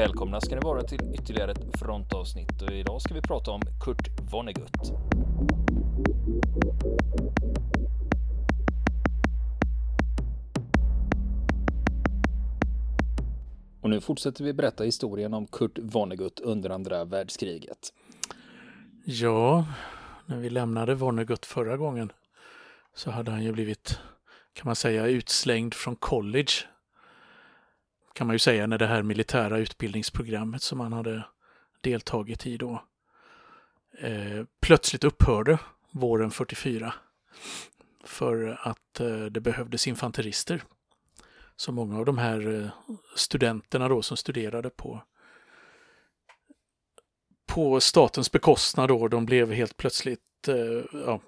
Välkomna 0.00 0.40
ska 0.40 0.54
ni 0.54 0.60
vara 0.60 0.82
till 0.82 1.14
ytterligare 1.14 1.52
ett 1.52 1.78
frontavsnitt 1.78 2.62
och 2.62 2.70
idag 2.70 3.02
ska 3.02 3.14
vi 3.14 3.20
prata 3.20 3.50
om 3.50 3.60
Kurt 3.84 4.08
Vonnegut. 4.32 4.92
Och 13.80 13.90
nu 13.90 14.00
fortsätter 14.00 14.44
vi 14.44 14.52
berätta 14.52 14.84
historien 14.84 15.34
om 15.34 15.46
Kurt 15.46 15.78
Vonnegut 15.78 16.40
under 16.40 16.70
andra 16.70 17.04
världskriget. 17.04 17.92
Ja, 19.04 19.66
när 20.26 20.36
vi 20.36 20.50
lämnade 20.50 20.94
Vonnegut 20.94 21.46
förra 21.46 21.76
gången 21.76 22.12
så 22.94 23.10
hade 23.10 23.30
han 23.30 23.44
ju 23.44 23.52
blivit, 23.52 23.98
kan 24.52 24.66
man 24.66 24.76
säga, 24.76 25.06
utslängd 25.06 25.74
från 25.74 25.96
college. 25.96 26.52
Kan 28.12 28.26
man 28.26 28.34
ju 28.34 28.38
säga 28.38 28.66
när 28.66 28.78
det 28.78 28.86
här 28.86 29.02
militära 29.02 29.58
utbildningsprogrammet 29.58 30.62
som 30.62 30.80
han 30.80 30.92
hade 30.92 31.24
deltagit 31.80 32.46
i 32.46 32.56
då 32.56 32.84
eh, 33.98 34.44
plötsligt 34.60 35.04
upphörde 35.04 35.58
våren 35.90 36.30
44 36.30 36.94
för 38.04 38.58
att 38.62 39.00
eh, 39.00 39.24
det 39.24 39.40
behövdes 39.40 39.86
infanterister. 39.86 40.62
Så 41.56 41.72
många 41.72 41.98
av 41.98 42.04
de 42.04 42.18
här 42.18 42.62
eh, 42.62 42.94
studenterna 43.16 43.88
då 43.88 44.02
som 44.02 44.16
studerade 44.16 44.70
på 44.70 45.02
på 47.46 47.80
statens 47.80 48.32
bekostnad 48.32 48.88
då, 48.88 49.08
de 49.08 49.26
blev 49.26 49.52
helt 49.52 49.76
plötsligt 49.76 50.48
eh, 50.48 51.00
ja, 51.06 51.20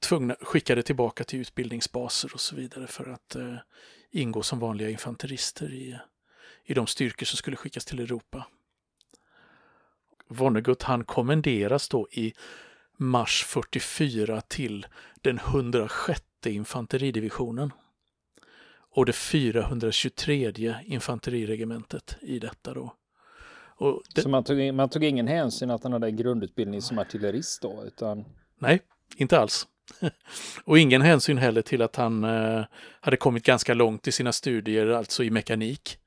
tvungna, 0.00 0.36
skickade 0.40 0.82
tillbaka 0.82 1.24
till 1.24 1.40
utbildningsbaser 1.40 2.30
och 2.34 2.40
så 2.40 2.56
vidare 2.56 2.86
för 2.86 3.08
att 3.08 3.36
eh, 3.36 3.56
ingå 4.10 4.42
som 4.42 4.58
vanliga 4.58 4.90
infanterister 4.90 5.72
i, 5.72 5.98
i 6.64 6.74
de 6.74 6.86
styrkor 6.86 7.26
som 7.26 7.36
skulle 7.36 7.56
skickas 7.56 7.84
till 7.84 8.00
Europa. 8.00 8.46
Vonnegut 10.28 10.82
han 10.82 11.04
kommenderas 11.04 11.88
då 11.88 12.08
i 12.10 12.32
mars 12.96 13.44
44 13.44 14.40
till 14.40 14.86
den 15.22 15.38
106 15.38 16.22
infanteridivisionen 16.46 17.72
och 18.90 19.06
det 19.06 19.12
423 19.12 20.74
infanteriregementet 20.84 22.16
i 22.20 22.38
detta 22.38 22.74
då. 22.74 22.94
Det... 24.14 24.22
Så 24.22 24.28
man 24.28 24.44
tog, 24.44 24.74
man 24.74 24.88
tog 24.88 25.04
ingen 25.04 25.28
hänsyn 25.28 25.70
att 25.70 25.82
han 25.82 25.92
hade 25.92 26.10
grundutbildning 26.10 26.82
som 26.82 26.98
artillerist 26.98 27.62
då? 27.62 27.84
Utan... 27.84 28.24
Nej, 28.58 28.80
inte 29.16 29.38
alls 29.38 29.66
och 30.64 30.78
ingen 30.78 31.02
hänsyn 31.02 31.38
heller 31.38 31.62
till 31.62 31.82
att 31.82 31.96
han 31.96 32.24
eh, 32.24 32.64
hade 33.00 33.16
kommit 33.16 33.44
ganska 33.44 33.74
långt 33.74 34.08
i 34.08 34.12
sina 34.12 34.32
studier, 34.32 34.86
alltså 34.86 35.24
i 35.24 35.30
mekanik. 35.30 35.98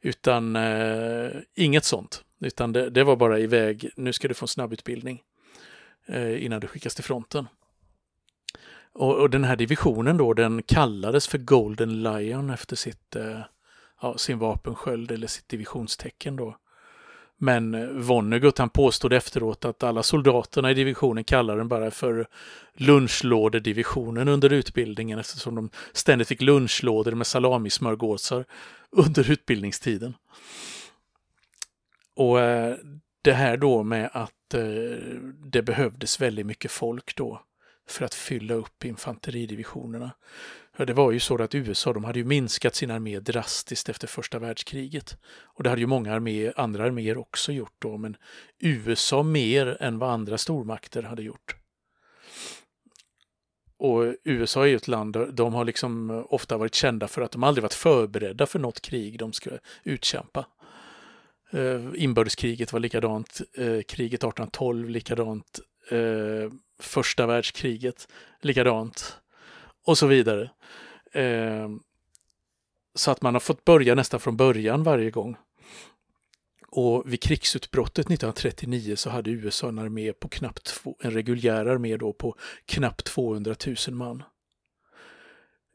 Utan 0.00 0.56
eh, 0.56 1.30
inget 1.54 1.84
sånt, 1.84 2.24
utan 2.40 2.72
det, 2.72 2.90
det, 2.90 3.04
var 3.04 3.16
bara 3.16 3.38
iväg, 3.38 3.90
nu 3.96 4.12
ska 4.12 4.28
du 4.28 4.34
få 4.34 4.44
en 4.44 4.48
snabbutbildning 4.48 5.22
eh, 6.06 6.44
innan 6.44 6.60
du 6.60 6.66
skickas 6.66 6.94
till 6.94 7.04
fronten. 7.04 7.48
Och, 8.94 9.20
och, 9.20 9.30
den 9.30 9.44
här 9.44 9.56
divisionen 9.56 10.16
då, 10.16 10.34
den 10.34 10.62
kallades 10.62 11.28
för 11.28 11.38
Golden 11.38 12.02
Lion 12.02 12.50
efter 12.50 12.76
sitt, 12.76 13.16
eh, 13.16 13.40
ja, 14.02 14.18
sin 14.18 14.38
vapensköld 14.38 15.10
eller 15.10 15.26
sitt 15.26 15.48
divisionstecken 15.48 16.36
då. 16.36 16.56
Men 17.44 18.00
Vonnegut 18.02 18.58
han 18.58 18.70
påstod 18.70 19.12
efteråt 19.12 19.64
att 19.64 19.82
alla 19.82 20.02
soldaterna 20.02 20.70
i 20.70 20.74
divisionen 20.74 21.24
kallade 21.24 21.60
den 21.60 21.68
bara 21.68 21.90
för 21.90 22.26
lunchlådedivisionen 22.74 24.28
under 24.28 24.52
utbildningen 24.52 25.18
eftersom 25.18 25.54
de 25.54 25.70
ständigt 25.92 26.28
fick 26.28 26.42
lunchlådor 26.42 27.12
med 27.12 27.26
salamismörgåsar 27.26 28.44
under 28.90 29.30
utbildningstiden. 29.30 30.14
Och 32.16 32.40
eh, 32.40 32.76
det 33.22 33.32
här 33.32 33.56
då 33.56 33.82
med 33.82 34.10
att 34.12 34.54
eh, 34.54 34.62
det 35.44 35.62
behövdes 35.62 36.20
väldigt 36.20 36.46
mycket 36.46 36.70
folk 36.70 37.16
då 37.16 37.42
för 37.88 38.04
att 38.04 38.14
fylla 38.14 38.54
upp 38.54 38.84
infanteridivisionerna. 38.84 40.10
Ja, 40.76 40.84
det 40.84 40.92
var 40.92 41.12
ju 41.12 41.20
så 41.20 41.42
att 41.42 41.54
USA 41.54 41.92
de 41.92 42.04
hade 42.04 42.18
ju 42.18 42.24
minskat 42.24 42.74
sin 42.74 42.90
armé 42.90 43.20
drastiskt 43.20 43.88
efter 43.88 44.06
första 44.06 44.38
världskriget. 44.38 45.16
Och 45.44 45.62
det 45.62 45.70
hade 45.70 45.80
ju 45.80 45.86
många 45.86 46.14
armé, 46.14 46.52
andra 46.56 46.84
arméer 46.84 47.18
också 47.18 47.52
gjort 47.52 47.74
då, 47.78 47.96
men 47.96 48.16
USA 48.58 49.22
mer 49.22 49.76
än 49.80 49.98
vad 49.98 50.10
andra 50.10 50.38
stormakter 50.38 51.02
hade 51.02 51.22
gjort. 51.22 51.56
Och 53.76 54.14
USA 54.24 54.62
är 54.62 54.66
ju 54.66 54.76
ett 54.76 54.88
land 54.88 55.16
de 55.32 55.54
har 55.54 55.64
liksom 55.64 56.10
eh, 56.10 56.24
ofta 56.28 56.56
varit 56.56 56.74
kända 56.74 57.08
för 57.08 57.22
att 57.22 57.32
de 57.32 57.42
aldrig 57.42 57.62
varit 57.62 57.74
förberedda 57.74 58.46
för 58.46 58.58
något 58.58 58.80
krig 58.80 59.18
de 59.18 59.32
ska 59.32 59.50
utkämpa. 59.84 60.46
Eh, 61.50 61.80
inbördeskriget 61.94 62.72
var 62.72 62.80
likadant, 62.80 63.40
eh, 63.56 63.82
kriget 63.82 64.24
1812 64.24 64.88
likadant, 64.88 65.60
första 66.80 67.26
världskriget 67.26 68.08
likadant 68.40 69.21
och 69.84 69.98
så 69.98 70.06
vidare. 70.06 70.50
Eh, 71.12 71.68
så 72.94 73.10
att 73.10 73.22
man 73.22 73.34
har 73.34 73.40
fått 73.40 73.64
börja 73.64 73.94
nästan 73.94 74.20
från 74.20 74.36
början 74.36 74.82
varje 74.82 75.10
gång. 75.10 75.36
Och 76.68 77.12
vid 77.12 77.22
krigsutbrottet 77.22 78.06
1939 78.06 78.96
så 78.96 79.10
hade 79.10 79.30
USA 79.30 79.68
en 79.68 79.78
armé 79.78 80.12
på 80.12 80.28
knappt 80.28 80.64
två, 80.64 80.96
en 81.00 81.10
reguljär 81.10 81.66
armé 81.66 81.96
då 81.96 82.12
på 82.12 82.36
knappt 82.66 83.04
200 83.04 83.54
000 83.66 83.96
man. 83.96 84.22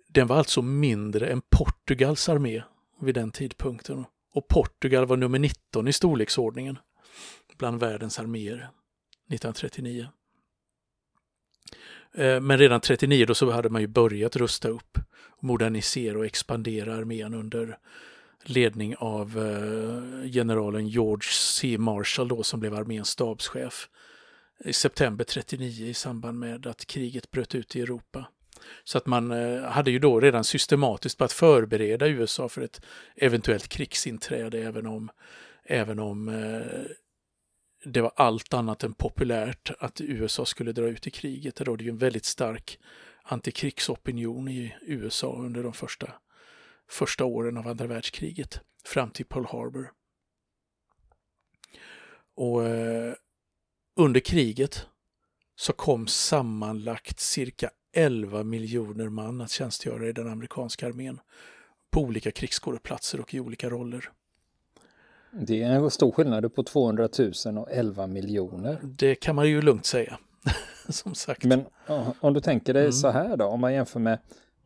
Den 0.07 0.27
var 0.27 0.37
alltså 0.37 0.61
mindre 0.61 1.27
än 1.27 1.41
Portugals 1.41 2.29
armé 2.29 2.63
vid 3.01 3.15
den 3.15 3.31
tidpunkten. 3.31 4.05
Och 4.33 4.47
Portugal 4.47 5.05
var 5.05 5.17
nummer 5.17 5.39
19 5.39 5.87
i 5.87 5.93
storleksordningen 5.93 6.79
bland 7.57 7.79
världens 7.79 8.19
arméer 8.19 8.69
1939. 9.29 10.07
Eh, 12.17 12.39
men 12.39 12.57
redan 12.57 12.81
39 12.81 13.25
då 13.25 13.35
så 13.35 13.51
hade 13.51 13.69
man 13.69 13.81
ju 13.81 13.87
börjat 13.87 14.35
rusta 14.35 14.69
upp, 14.69 14.97
modernisera 15.39 16.17
och 16.17 16.25
expandera 16.25 16.95
armén 16.95 17.33
under 17.33 17.77
ledning 18.43 18.95
av 18.95 19.37
eh, 19.37 20.29
generalen 20.31 20.87
George 20.87 21.29
C. 21.31 21.77
Marshall 21.77 22.27
då 22.27 22.43
som 22.43 22.59
blev 22.59 22.73
arméns 22.73 23.09
stabschef 23.09 23.89
i 24.65 24.73
september 24.73 25.23
39 25.23 25.87
i 25.87 25.93
samband 25.93 26.39
med 26.39 26.67
att 26.67 26.85
kriget 26.85 27.31
bröt 27.31 27.55
ut 27.55 27.75
i 27.75 27.81
Europa. 27.81 28.25
Så 28.83 28.97
att 28.97 29.05
man 29.05 29.31
eh, 29.31 29.61
hade 29.61 29.91
ju 29.91 29.99
då 29.99 30.19
redan 30.19 30.43
systematiskt 30.43 31.17
börjat 31.17 31.33
förbereda 31.33 32.07
USA 32.07 32.49
för 32.49 32.61
ett 32.61 32.81
eventuellt 33.15 33.67
krigsinträde 33.67 34.59
även 34.59 34.87
om, 34.87 35.09
även 35.63 35.99
om 35.99 36.29
det 37.85 38.01
var 38.01 38.11
allt 38.15 38.53
annat 38.53 38.83
än 38.83 38.93
populärt 38.93 39.71
att 39.79 40.01
USA 40.01 40.45
skulle 40.45 40.71
dra 40.71 40.87
ut 40.87 41.07
i 41.07 41.11
kriget. 41.11 41.55
Det 41.55 41.63
rådde 41.63 41.83
ju 41.83 41.89
en 41.89 41.97
väldigt 41.97 42.25
stark 42.25 42.79
antikrigsopinion 43.23 44.47
i 44.47 44.75
USA 44.81 45.35
under 45.35 45.63
de 45.63 45.73
första, 45.73 46.13
första 46.89 47.25
åren 47.25 47.57
av 47.57 47.67
andra 47.67 47.87
världskriget 47.87 48.61
fram 48.85 49.11
till 49.11 49.25
Pearl 49.25 49.45
Harbor. 49.45 49.91
Och 52.35 52.65
eh, 52.65 53.13
under 53.95 54.19
kriget 54.19 54.87
så 55.55 55.73
kom 55.73 56.07
sammanlagt 56.07 57.19
cirka 57.19 57.69
11 57.93 58.43
miljoner 58.43 59.09
man 59.09 59.41
att 59.41 59.51
tjänstgöra 59.51 60.07
i 60.07 60.13
den 60.13 60.27
amerikanska 60.27 60.87
armén 60.87 61.19
på 61.91 62.01
olika 62.01 62.31
krigsskådeplatser 62.31 63.19
och 63.19 63.33
i 63.33 63.39
olika 63.39 63.69
roller. 63.69 64.11
Det 65.31 65.63
är 65.63 65.69
en 65.69 65.91
stor 65.91 66.11
skillnad 66.11 66.55
på 66.55 66.63
200 66.63 67.09
000 67.45 67.57
och 67.57 67.71
11 67.71 68.07
miljoner. 68.07 68.79
Det 68.83 69.15
kan 69.15 69.35
man 69.35 69.47
ju 69.47 69.61
lugnt 69.61 69.85
säga. 69.85 70.19
Som 70.89 71.15
sagt. 71.15 71.43
Men 71.43 71.65
om 72.19 72.33
du 72.33 72.39
tänker 72.39 72.73
dig 72.73 72.83
mm. 72.83 72.91
så 72.91 73.09
här 73.09 73.37
då, 73.37 73.45
om 73.45 73.59
man 73.59 73.73
jämför 73.73 73.99
med 73.99 74.19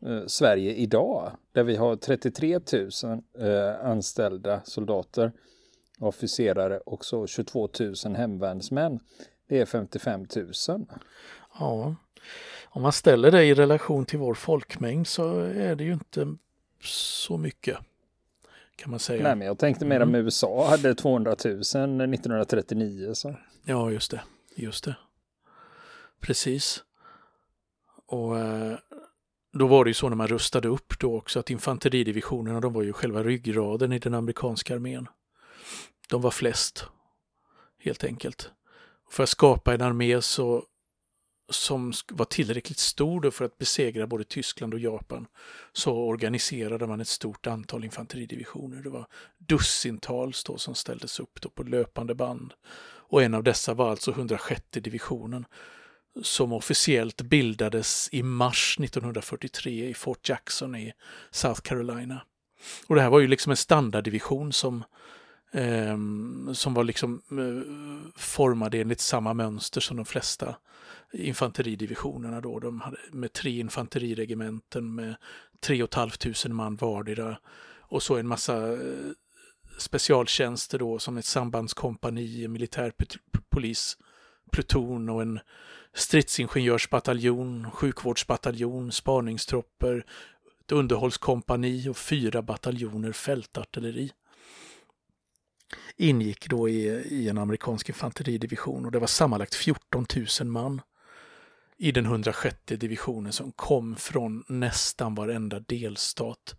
eh, 0.06 0.26
Sverige 0.26 0.74
idag, 0.74 1.32
där 1.52 1.62
vi 1.62 1.76
har 1.76 1.96
33 1.96 2.60
000 2.72 3.22
eh, 3.38 3.86
anställda 3.86 4.60
soldater, 4.64 5.32
officerare 5.98 6.78
och 6.78 7.04
så 7.04 7.26
22 7.26 7.68
000 8.04 8.16
hemvärnsmän. 8.16 9.00
Det 9.48 9.60
är 9.60 9.66
55 9.66 10.26
000. 10.36 10.86
Ja, 11.58 11.94
om 12.64 12.82
man 12.82 12.92
ställer 12.92 13.30
det 13.30 13.44
i 13.44 13.54
relation 13.54 14.04
till 14.04 14.18
vår 14.18 14.34
folkmängd 14.34 15.06
så 15.06 15.38
är 15.40 15.76
det 15.76 15.84
ju 15.84 15.92
inte 15.92 16.36
så 16.84 17.38
mycket 17.38 17.78
kan 18.76 18.90
man 18.90 19.00
säga. 19.00 19.22
Nej, 19.22 19.36
men 19.36 19.46
jag 19.46 19.58
tänkte 19.58 19.84
mer 19.84 20.00
om 20.00 20.08
mm. 20.08 20.24
USA 20.24 20.68
hade 20.68 20.94
200 20.94 21.36
000 21.44 21.54
1939. 21.60 23.14
Så. 23.14 23.36
Ja, 23.64 23.90
just 23.90 24.10
det. 24.10 24.20
Just 24.56 24.84
det. 24.84 24.96
Precis. 26.20 26.84
Och 28.06 28.38
eh, 28.38 28.78
då 29.52 29.66
var 29.66 29.84
det 29.84 29.90
ju 29.90 29.94
så 29.94 30.08
när 30.08 30.16
man 30.16 30.28
rustade 30.28 30.68
upp 30.68 30.98
då 30.98 31.16
också 31.16 31.40
att 31.40 31.50
infanteridivisionerna 31.50 32.60
de 32.60 32.72
var 32.72 32.82
ju 32.82 32.92
själva 32.92 33.22
ryggraden 33.22 33.92
i 33.92 33.98
den 33.98 34.14
amerikanska 34.14 34.74
armén. 34.74 35.08
De 36.08 36.22
var 36.22 36.30
flest, 36.30 36.86
helt 37.78 38.04
enkelt. 38.04 38.50
För 39.10 39.22
att 39.22 39.28
skapa 39.28 39.74
en 39.74 39.80
armé 39.80 40.22
så, 40.22 40.64
som 41.52 41.92
var 42.08 42.24
tillräckligt 42.24 42.78
stor 42.78 43.30
för 43.30 43.44
att 43.44 43.58
besegra 43.58 44.06
både 44.06 44.24
Tyskland 44.24 44.74
och 44.74 44.80
Japan 44.80 45.26
så 45.72 45.92
organiserade 45.92 46.86
man 46.86 47.00
ett 47.00 47.08
stort 47.08 47.46
antal 47.46 47.84
infanteridivisioner. 47.84 48.82
Det 48.82 48.90
var 48.90 49.06
dussintals 49.38 50.44
då 50.44 50.58
som 50.58 50.74
ställdes 50.74 51.20
upp 51.20 51.40
då 51.40 51.48
på 51.48 51.62
löpande 51.62 52.14
band. 52.14 52.54
Och 53.12 53.22
en 53.22 53.34
av 53.34 53.42
dessa 53.42 53.74
var 53.74 53.90
alltså 53.90 54.10
106 54.10 54.62
divisionen 54.70 55.46
som 56.22 56.52
officiellt 56.52 57.22
bildades 57.22 58.08
i 58.12 58.22
mars 58.22 58.76
1943 58.80 59.88
i 59.88 59.94
Fort 59.94 60.28
Jackson 60.28 60.76
i 60.76 60.92
South 61.30 61.60
Carolina. 61.60 62.22
Och 62.86 62.94
det 62.94 63.02
här 63.02 63.10
var 63.10 63.20
ju 63.20 63.26
liksom 63.26 63.50
en 63.50 63.56
standarddivision 63.56 64.52
som 64.52 64.84
ehm, 65.52 66.50
som 66.54 66.74
var 66.74 66.84
liksom 66.84 67.22
eh, 67.30 68.12
formade 68.16 68.78
enligt 68.78 69.00
samma 69.00 69.34
mönster 69.34 69.80
som 69.80 69.96
de 69.96 70.06
flesta 70.06 70.56
infanteridivisionerna 71.12 72.40
då. 72.40 72.58
De 72.58 72.80
hade 72.80 72.96
med 73.10 73.32
tre 73.32 73.60
infanteriregementen 73.60 74.94
med 74.94 75.14
tre 75.60 75.82
och 75.82 75.90
ett 75.90 76.18
tusen 76.18 76.54
man 76.54 76.76
vardera. 76.76 77.38
Och 77.80 78.02
så 78.02 78.16
en 78.16 78.28
massa 78.28 78.72
eh, 78.72 78.78
specialtjänster 79.78 80.78
då 80.78 80.98
som 80.98 81.16
ett 81.16 81.24
sambandskompani, 81.24 82.48
militärpolis, 82.48 83.96
pluton 84.52 85.08
och 85.08 85.22
en 85.22 85.40
stridsingenjörsbataljon, 85.94 87.70
sjukvårdsbataljon, 87.70 88.92
spaningstropper, 88.92 90.04
ett 90.64 90.72
underhållskompani 90.72 91.88
och 91.88 91.96
fyra 91.96 92.42
bataljoner 92.42 93.12
fältartilleri. 93.12 94.12
Ingick 95.96 96.48
då 96.48 96.68
i, 96.68 96.86
i 96.90 97.28
en 97.28 97.38
amerikansk 97.38 97.88
infanteridivision 97.88 98.84
och 98.84 98.92
det 98.92 98.98
var 98.98 99.06
sammanlagt 99.06 99.54
14 99.54 100.06
000 100.40 100.48
man 100.48 100.80
i 101.82 101.92
den 101.92 102.06
106 102.06 102.56
divisionen 102.66 103.32
som 103.32 103.52
kom 103.52 103.96
från 103.96 104.44
nästan 104.48 105.14
varenda 105.14 105.60
delstat 105.60 106.56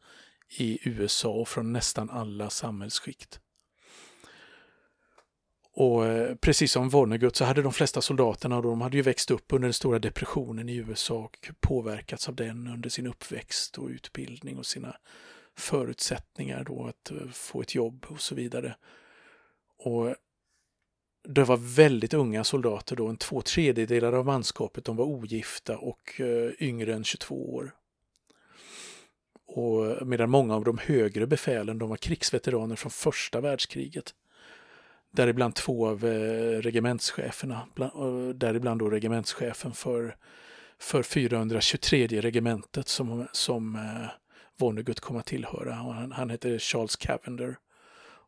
i 0.58 0.90
USA 0.90 1.30
och 1.30 1.48
från 1.48 1.74
nästan 1.74 2.10
alla 2.10 2.50
samhällsskikt. 2.50 3.40
Och 5.74 6.06
eh, 6.06 6.36
precis 6.36 6.72
som 6.72 6.90
Vonnegut 6.90 7.36
så 7.36 7.46
hade 7.46 7.62
de 7.62 7.74
flesta 7.74 8.02
soldaterna, 8.02 8.62
de 8.62 8.82
hade 8.82 8.98
ju 8.98 9.04
växt 9.04 9.32
upp 9.32 9.54
under 9.54 9.66
den 9.66 9.74
stora 9.74 10.00
depressionen 10.00 10.70
i 10.70 10.76
USA 10.76 11.16
och 11.16 11.50
påverkats 11.60 12.30
av 12.30 12.36
den 12.36 12.68
under 12.68 12.90
sin 12.90 13.08
uppväxt 13.08 13.78
och 13.78 13.88
utbildning 13.88 14.58
och 14.58 14.66
sina 14.66 14.96
förutsättningar 15.58 16.64
då 16.64 16.86
att 16.88 17.12
eh, 17.12 17.30
få 17.32 17.62
ett 17.62 17.76
jobb 17.76 18.06
och 18.10 18.22
så 18.22 18.36
vidare. 18.36 18.76
Och 19.78 20.16
det 21.24 21.44
var 21.44 21.58
väldigt 21.58 22.14
unga 22.14 22.44
soldater 22.44 22.96
då, 22.96 23.08
en 23.08 23.18
två 23.18 23.42
tredjedelar 23.42 24.14
av 24.14 24.26
manskapet 24.26 24.86
de 24.86 24.96
var 24.96 25.06
ogifta 25.06 25.78
och 25.78 26.22
eh, 26.22 26.52
yngre 26.60 26.94
än 26.94 27.04
22 27.04 27.56
år. 27.56 27.74
Och 29.46 30.08
medan 30.08 30.30
många 30.30 30.56
av 30.56 30.64
de 30.64 30.78
högre 30.78 31.28
befälen 31.28 31.80
de 31.80 31.90
var 31.90 31.98
krigsveteraner 31.98 32.76
från 32.76 32.92
första 32.92 33.42
världskriget. 33.42 34.14
Däribland 35.12 35.56
två 35.56 35.88
av 35.88 36.06
eh, 36.06 36.62
regementscheferna, 36.62 37.68
eh, 37.80 38.30
däribland 38.36 38.80
då 38.80 38.90
regementschefen 38.90 39.72
för, 39.72 40.16
för 40.80 41.04
423 41.04 42.08
regementet 42.08 42.88
som, 42.88 43.28
som 43.32 43.78
Vonnegut 44.58 45.00
kom 45.00 45.18
att 45.18 45.26
tillhöra. 45.26 45.74
Han, 45.74 46.12
han 46.12 46.30
hette 46.30 46.60
Charles 46.60 46.96
Cavender 46.96 47.58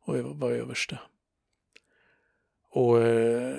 och 0.06 0.18
var 0.18 0.52
överste. 0.52 1.00
Och 2.76 3.02
eh, 3.02 3.58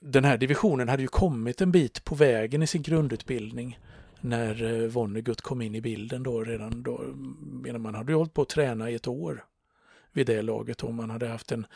den 0.00 0.24
här 0.24 0.38
divisionen 0.38 0.88
hade 0.88 1.02
ju 1.02 1.08
kommit 1.08 1.60
en 1.60 1.72
bit 1.72 2.04
på 2.04 2.14
vägen 2.14 2.62
i 2.62 2.66
sin 2.66 2.82
grundutbildning 2.82 3.78
när 4.20 4.62
eh, 4.62 4.88
Vonnegut 4.88 5.40
kom 5.40 5.62
in 5.62 5.74
i 5.74 5.80
bilden 5.80 6.22
då 6.22 6.44
redan 6.44 6.82
då. 6.82 7.02
Man 7.78 7.94
hade 7.94 8.12
ju 8.12 8.16
hållit 8.18 8.34
på 8.34 8.42
att 8.42 8.48
träna 8.48 8.90
i 8.90 8.94
ett 8.94 9.08
år 9.08 9.44
vid 10.12 10.26
det 10.26 10.42
laget 10.42 10.84
om 10.84 10.94
man 10.94 11.10
hade 11.10 11.28
haft 11.28 11.52
en 11.52 11.66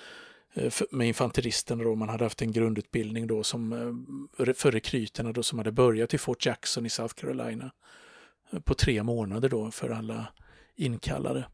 eh, 0.54 0.72
med 0.90 1.08
infanteristerna 1.08 1.84
då, 1.84 1.94
man 1.94 2.08
hade 2.08 2.24
haft 2.24 2.42
en 2.42 2.52
grundutbildning 2.52 3.26
då 3.26 3.42
som 3.42 3.72
eh, 4.38 4.54
för 4.54 4.72
rekryterna 4.72 5.32
då 5.32 5.42
som 5.42 5.58
hade 5.58 5.72
börjat 5.72 6.14
i 6.14 6.18
Fort 6.18 6.46
Jackson 6.46 6.86
i 6.86 6.90
South 6.90 7.14
Carolina 7.14 7.70
på 8.64 8.74
tre 8.74 9.02
månader 9.02 9.48
då 9.48 9.70
för 9.70 9.90
alla 9.90 10.26
inkallade 10.76 11.46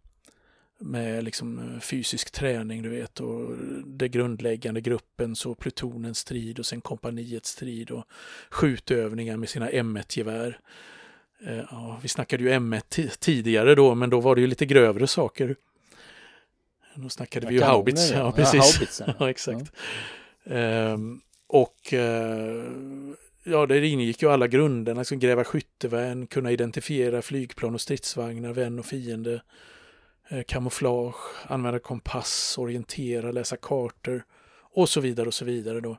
med 0.81 1.25
liksom 1.25 1.59
eh, 1.59 1.81
fysisk 1.81 2.31
träning, 2.31 2.83
du 2.83 2.89
vet, 2.89 3.21
och 3.21 3.57
det 3.87 4.09
grundläggande 4.09 4.81
gruppen, 4.81 5.37
så 5.37 5.55
plutonens 5.55 6.19
strid 6.19 6.59
och 6.59 6.67
sen 6.67 6.81
kompaniets 6.81 7.51
strid 7.51 7.91
och 7.91 8.05
skjutövningar 8.51 9.37
med 9.37 9.49
sina 9.49 9.71
M1-gevär. 9.71 10.59
Eh, 11.47 11.65
ja, 11.71 11.99
vi 12.03 12.09
snackade 12.09 12.45
ju 12.45 12.51
M1 12.51 13.09
tidigare 13.19 13.75
då, 13.75 13.95
men 13.95 14.11
då 14.11 14.21
var 14.21 14.35
det 14.35 14.41
ju 14.41 14.47
lite 14.47 14.67
grövre 14.67 15.07
saker. 15.07 15.57
Då 16.95 17.09
snackade 17.09 17.47
vi 17.47 17.55
ju 17.55 17.63
haubits. 17.63 18.11
Ja, 18.11 18.33
precis. 18.33 19.01
Ja, 19.07 19.15
ja 19.19 19.31
exakt. 19.31 19.73
Ja. 20.45 20.55
Ehm, 20.55 21.21
och 21.47 21.95
eh, 21.95 22.65
ja, 23.45 23.67
det 23.67 23.87
ingick 23.87 24.23
ju 24.23 24.33
alla 24.33 24.49
grunderna, 24.49 25.01
liksom 25.01 25.19
gräva 25.19 25.45
skyttevärn, 25.45 26.27
kunna 26.27 26.51
identifiera 26.51 27.23
flygplan 27.23 27.75
och 27.75 27.81
stridsvagnar, 27.81 28.53
vän 28.53 28.79
och 28.79 28.87
fiende, 28.87 29.43
Eh, 30.33 30.43
kamouflage, 30.43 31.15
använda 31.49 31.79
kompass, 31.79 32.59
orientera, 32.59 33.33
läsa 33.33 33.57
kartor 33.57 34.25
och 34.73 34.89
så 34.89 35.01
vidare 35.01 35.27
och 35.27 35.35
så 35.35 35.45
vidare 35.45 35.81
då. 35.81 35.99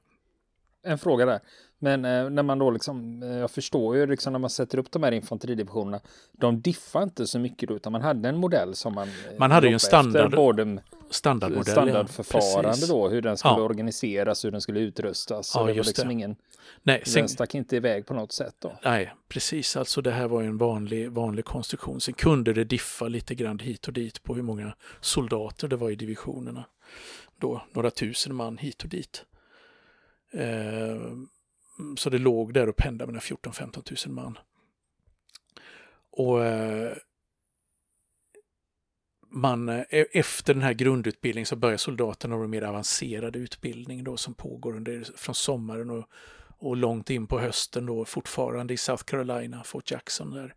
En 0.83 0.97
fråga 0.97 1.25
där. 1.25 1.39
Men 1.83 2.05
eh, 2.05 2.29
när 2.29 2.43
man 2.43 2.59
då 2.59 2.71
liksom, 2.71 3.23
eh, 3.23 3.29
jag 3.29 3.51
förstår 3.51 3.97
ju 3.97 4.05
liksom 4.07 4.33
när 4.33 4.39
man 4.39 4.49
sätter 4.49 4.77
upp 4.77 4.91
de 4.91 5.03
här 5.03 5.11
infanteridivisionerna, 5.11 5.99
de 6.31 6.61
diffar 6.61 7.03
inte 7.03 7.27
så 7.27 7.39
mycket 7.39 7.69
då, 7.69 7.75
utan 7.75 7.91
man 7.91 8.01
hade 8.01 8.29
en 8.29 8.37
modell 8.37 8.75
som 8.75 8.93
man... 8.93 9.07
Eh, 9.07 9.39
man 9.39 9.51
hade 9.51 9.67
ju 9.67 9.73
en 9.73 9.79
standard, 9.79 10.35
både 10.35 10.81
standardmodell, 11.09 11.71
standardförfarande 11.71 12.77
ja, 12.81 12.87
då, 12.87 13.09
hur 13.09 13.21
den 13.21 13.37
skulle 13.37 13.53
ja. 13.53 13.61
organiseras, 13.61 14.45
hur 14.45 14.51
den 14.51 14.61
skulle 14.61 14.79
utrustas. 14.79 15.51
Ja, 15.55 15.61
det 15.61 15.73
var 15.73 15.83
liksom 15.83 16.07
det. 16.07 16.13
ingen... 16.13 16.35
Nej, 16.83 17.01
sen, 17.05 17.21
den 17.21 17.29
stack 17.29 17.55
inte 17.55 17.75
iväg 17.75 18.05
på 18.05 18.13
något 18.13 18.31
sätt 18.31 18.55
då. 18.59 18.79
Nej, 18.83 19.13
precis. 19.27 19.77
Alltså 19.77 20.01
det 20.01 20.11
här 20.11 20.27
var 20.27 20.41
ju 20.41 20.47
en 20.47 20.57
vanlig, 20.57 21.11
vanlig 21.11 21.45
konstruktion. 21.45 22.01
Sen 22.01 22.13
kunde 22.13 22.53
det 22.53 22.63
diffa 22.63 23.07
lite 23.07 23.35
grann 23.35 23.59
hit 23.59 23.87
och 23.87 23.93
dit 23.93 24.23
på 24.23 24.35
hur 24.35 24.43
många 24.43 24.75
soldater 24.99 25.67
det 25.67 25.75
var 25.75 25.89
i 25.89 25.95
divisionerna. 25.95 26.65
Då 27.39 27.61
några 27.73 27.91
tusen 27.91 28.35
man 28.35 28.57
hit 28.57 28.83
och 28.83 28.89
dit. 28.89 29.25
Eh, 30.33 30.95
Mm, 31.79 31.97
så 31.97 32.09
det 32.09 32.17
låg 32.17 32.53
där 32.53 32.69
och 32.69 32.75
pendlade 32.75 33.11
mellan 33.11 33.21
14-15 33.21 34.07
000 34.07 34.15
man. 34.15 34.37
Och 36.11 36.45
eh, 36.45 36.93
man, 39.31 39.69
eh, 39.69 39.83
e-, 39.89 40.05
efter 40.11 40.53
den 40.53 40.63
här 40.63 40.73
grundutbildningen 40.73 41.45
så 41.45 41.55
börjar 41.55 41.77
soldaterna 41.77 42.37
med 42.37 42.49
mer 42.49 42.61
avancerad 42.61 43.35
utbildning 43.35 44.03
då 44.03 44.17
som 44.17 44.33
pågår 44.33 44.75
under, 44.75 45.03
från 45.15 45.35
sommaren 45.35 45.89
och, 45.89 46.05
och 46.57 46.77
långt 46.77 47.09
in 47.09 47.27
på 47.27 47.39
hösten 47.39 47.85
då 47.85 48.05
fortfarande 48.05 48.73
i 48.73 48.77
South 48.77 49.03
Carolina, 49.03 49.63
Fort 49.63 49.91
Jackson 49.91 50.31
där. 50.31 50.55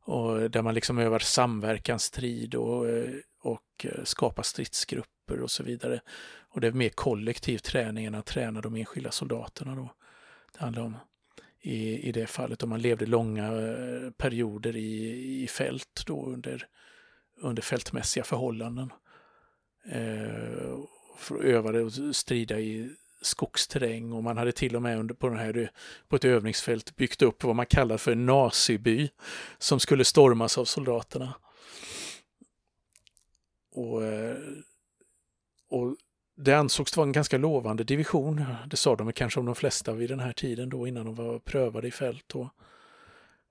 Och 0.00 0.42
eh, 0.42 0.50
där 0.50 0.62
man 0.62 0.74
liksom 0.74 0.98
övar 0.98 1.18
samverkansstrid 1.18 2.54
och, 2.54 2.88
eh, 2.88 3.14
och 3.42 3.86
skapar 4.04 4.42
stridsgrupper 4.42 5.40
och 5.40 5.50
så 5.50 5.62
vidare. 5.62 6.00
Och 6.50 6.60
det 6.60 6.66
är 6.66 6.72
mer 6.72 6.88
kollektiv 6.88 7.58
träning 7.58 8.04
än 8.04 8.14
att 8.14 8.26
träna 8.26 8.60
de 8.60 8.76
enskilda 8.76 9.10
soldaterna 9.10 9.74
då 9.74 9.94
det 10.58 10.64
handlar 10.64 10.82
om 10.82 10.96
i, 11.60 12.08
i 12.08 12.12
det 12.12 12.26
fallet. 12.26 12.62
Om 12.62 12.68
man 12.68 12.80
levde 12.80 13.06
långa 13.06 13.46
eh, 13.46 14.10
perioder 14.10 14.76
i, 14.76 15.42
i 15.42 15.46
fält 15.46 16.02
då 16.06 16.26
under, 16.26 16.66
under 17.40 17.62
fältmässiga 17.62 18.24
förhållanden. 18.24 18.92
Eh, 19.84 20.78
för 21.18 21.38
att 21.38 21.44
öva 21.44 21.80
och 21.80 22.16
strida 22.16 22.60
i 22.60 22.90
skogsterräng 23.20 24.12
och 24.12 24.24
man 24.24 24.36
hade 24.36 24.52
till 24.52 24.76
och 24.76 24.82
med 24.82 24.98
under, 24.98 25.14
på, 25.14 25.28
den 25.28 25.38
här, 25.38 25.70
på 26.08 26.16
ett 26.16 26.24
övningsfält 26.24 26.96
byggt 26.96 27.22
upp 27.22 27.44
vad 27.44 27.56
man 27.56 27.66
kallar 27.66 27.96
för 27.96 28.12
en 28.12 28.26
naziby 28.26 29.10
som 29.58 29.80
skulle 29.80 30.04
stormas 30.04 30.58
av 30.58 30.64
soldaterna. 30.64 31.34
Och, 33.72 34.04
eh, 34.04 34.36
och 35.68 35.96
det 36.40 36.54
ansågs 36.54 36.96
vara 36.96 37.06
en 37.06 37.12
ganska 37.12 37.38
lovande 37.38 37.84
division. 37.84 38.44
Det 38.66 38.76
sa 38.76 38.96
de 38.96 39.12
kanske 39.12 39.40
om 39.40 39.46
de 39.46 39.54
flesta 39.54 39.92
vid 39.92 40.10
den 40.10 40.20
här 40.20 40.32
tiden 40.32 40.68
då 40.68 40.86
innan 40.86 41.06
de 41.06 41.14
var 41.14 41.38
prövade 41.38 41.88
i 41.88 41.90
fält. 41.90 42.24
Då. 42.26 42.50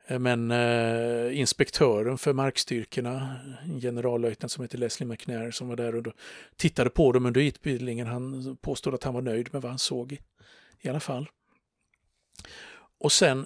Eh, 0.07 0.19
men 0.19 0.51
eh, 0.51 1.39
inspektören 1.39 2.17
för 2.17 2.33
markstyrkorna, 2.33 3.35
generallöjtnant 3.81 4.51
som 4.51 4.61
heter 4.61 4.77
Leslie 4.77 5.07
McNair 5.07 5.51
som 5.51 5.67
var 5.67 5.75
där 5.75 5.95
och 5.95 6.13
tittade 6.55 6.89
på 6.89 7.11
dem 7.11 7.25
under 7.25 7.41
utbildningen, 7.41 8.07
han 8.07 8.57
påstod 8.61 8.93
att 8.93 9.03
han 9.03 9.13
var 9.13 9.21
nöjd 9.21 9.49
med 9.53 9.61
vad 9.61 9.71
han 9.71 9.79
såg 9.79 10.11
i, 10.11 10.19
i 10.81 10.89
alla 10.89 10.99
fall. 10.99 11.29
Och 12.99 13.11
sen 13.11 13.45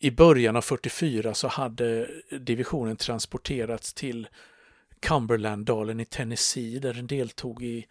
i 0.00 0.10
början 0.10 0.56
av 0.56 0.62
44 0.62 1.34
så 1.34 1.48
hade 1.48 2.10
divisionen 2.40 2.96
transporterats 2.96 3.94
till 3.94 4.28
Cumberlanddalen 4.98 6.00
i 6.00 6.04
Tennessee 6.04 6.78
där 6.78 6.94
den 6.94 7.06
deltog 7.06 7.62
i, 7.62 7.86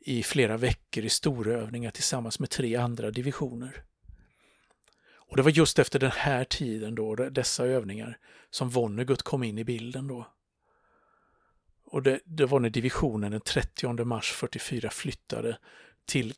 i 0.00 0.22
flera 0.22 0.56
veckor 0.56 1.04
i 1.04 1.08
storövningar 1.08 1.90
tillsammans 1.90 2.38
med 2.38 2.50
tre 2.50 2.76
andra 2.76 3.10
divisioner. 3.10 3.84
Och 5.28 5.36
det 5.36 5.42
var 5.42 5.50
just 5.50 5.78
efter 5.78 5.98
den 5.98 6.10
här 6.10 6.44
tiden 6.44 6.94
då, 6.94 7.14
dessa 7.14 7.64
övningar, 7.64 8.18
som 8.50 8.70
Vonnegut 8.70 9.22
kom 9.22 9.42
in 9.42 9.58
i 9.58 9.64
bilden 9.64 10.08
då. 10.08 10.26
Och 11.84 12.02
det, 12.02 12.20
det 12.24 12.46
var 12.46 12.60
när 12.60 12.70
divisionen 12.70 13.30
den 13.32 13.40
30 13.40 14.04
mars 14.04 14.32
44 14.32 14.90
flyttade 14.90 15.58
till 16.06 16.34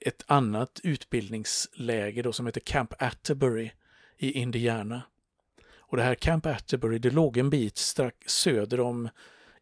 ett 0.00 0.24
annat 0.26 0.80
utbildningsläger 0.82 2.22
då 2.22 2.32
som 2.32 2.46
heter 2.46 2.60
Camp 2.60 2.94
Atterbury 2.98 3.70
i 4.18 4.32
Indiana. 4.32 5.02
Och 5.78 5.96
det 5.96 6.02
här 6.02 6.14
Camp 6.14 6.46
Atterbury, 6.46 6.98
det 6.98 7.10
låg 7.10 7.36
en 7.36 7.50
bit 7.50 7.76
strax 7.76 8.32
söder 8.32 8.80
om 8.80 9.08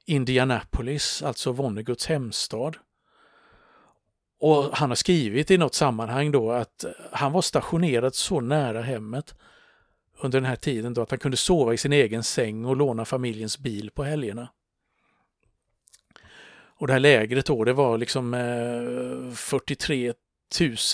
Indianapolis, 0.07 1.23
alltså 1.23 1.53
Vonneguts 1.53 2.07
hemstad. 2.07 2.77
Och 4.39 4.65
han 4.77 4.91
har 4.91 4.95
skrivit 4.95 5.51
i 5.51 5.59
något 5.59 5.75
sammanhang 5.75 6.33
då 6.33 6.53
att 6.53 6.85
han 7.13 7.33
var 7.33 7.43
stationerad 7.43 8.15
så 8.15 8.41
nära 8.41 8.83
hemmet 8.83 9.35
under 10.21 10.41
den 10.41 10.49
här 10.49 10.57
tiden 10.57 10.95
då 10.95 11.03
att 11.03 11.11
han 11.11 11.19
kunde 11.19 11.37
sova 11.37 11.75
i 11.75 11.77
sin 11.77 11.93
egen 11.93 12.23
säng 12.23 12.65
och 12.65 12.77
låna 12.77 13.05
familjens 13.05 13.59
bil 13.59 13.91
på 13.91 14.05
helgerna. 14.05 14.49
Och 16.77 16.87
det 16.87 16.93
här 16.93 17.01
lägret 17.01 17.47
då, 17.47 17.65
det 17.65 17.73
var 17.73 17.99
liksom 17.99 18.35
eh, 18.35 19.35
43 19.35 20.13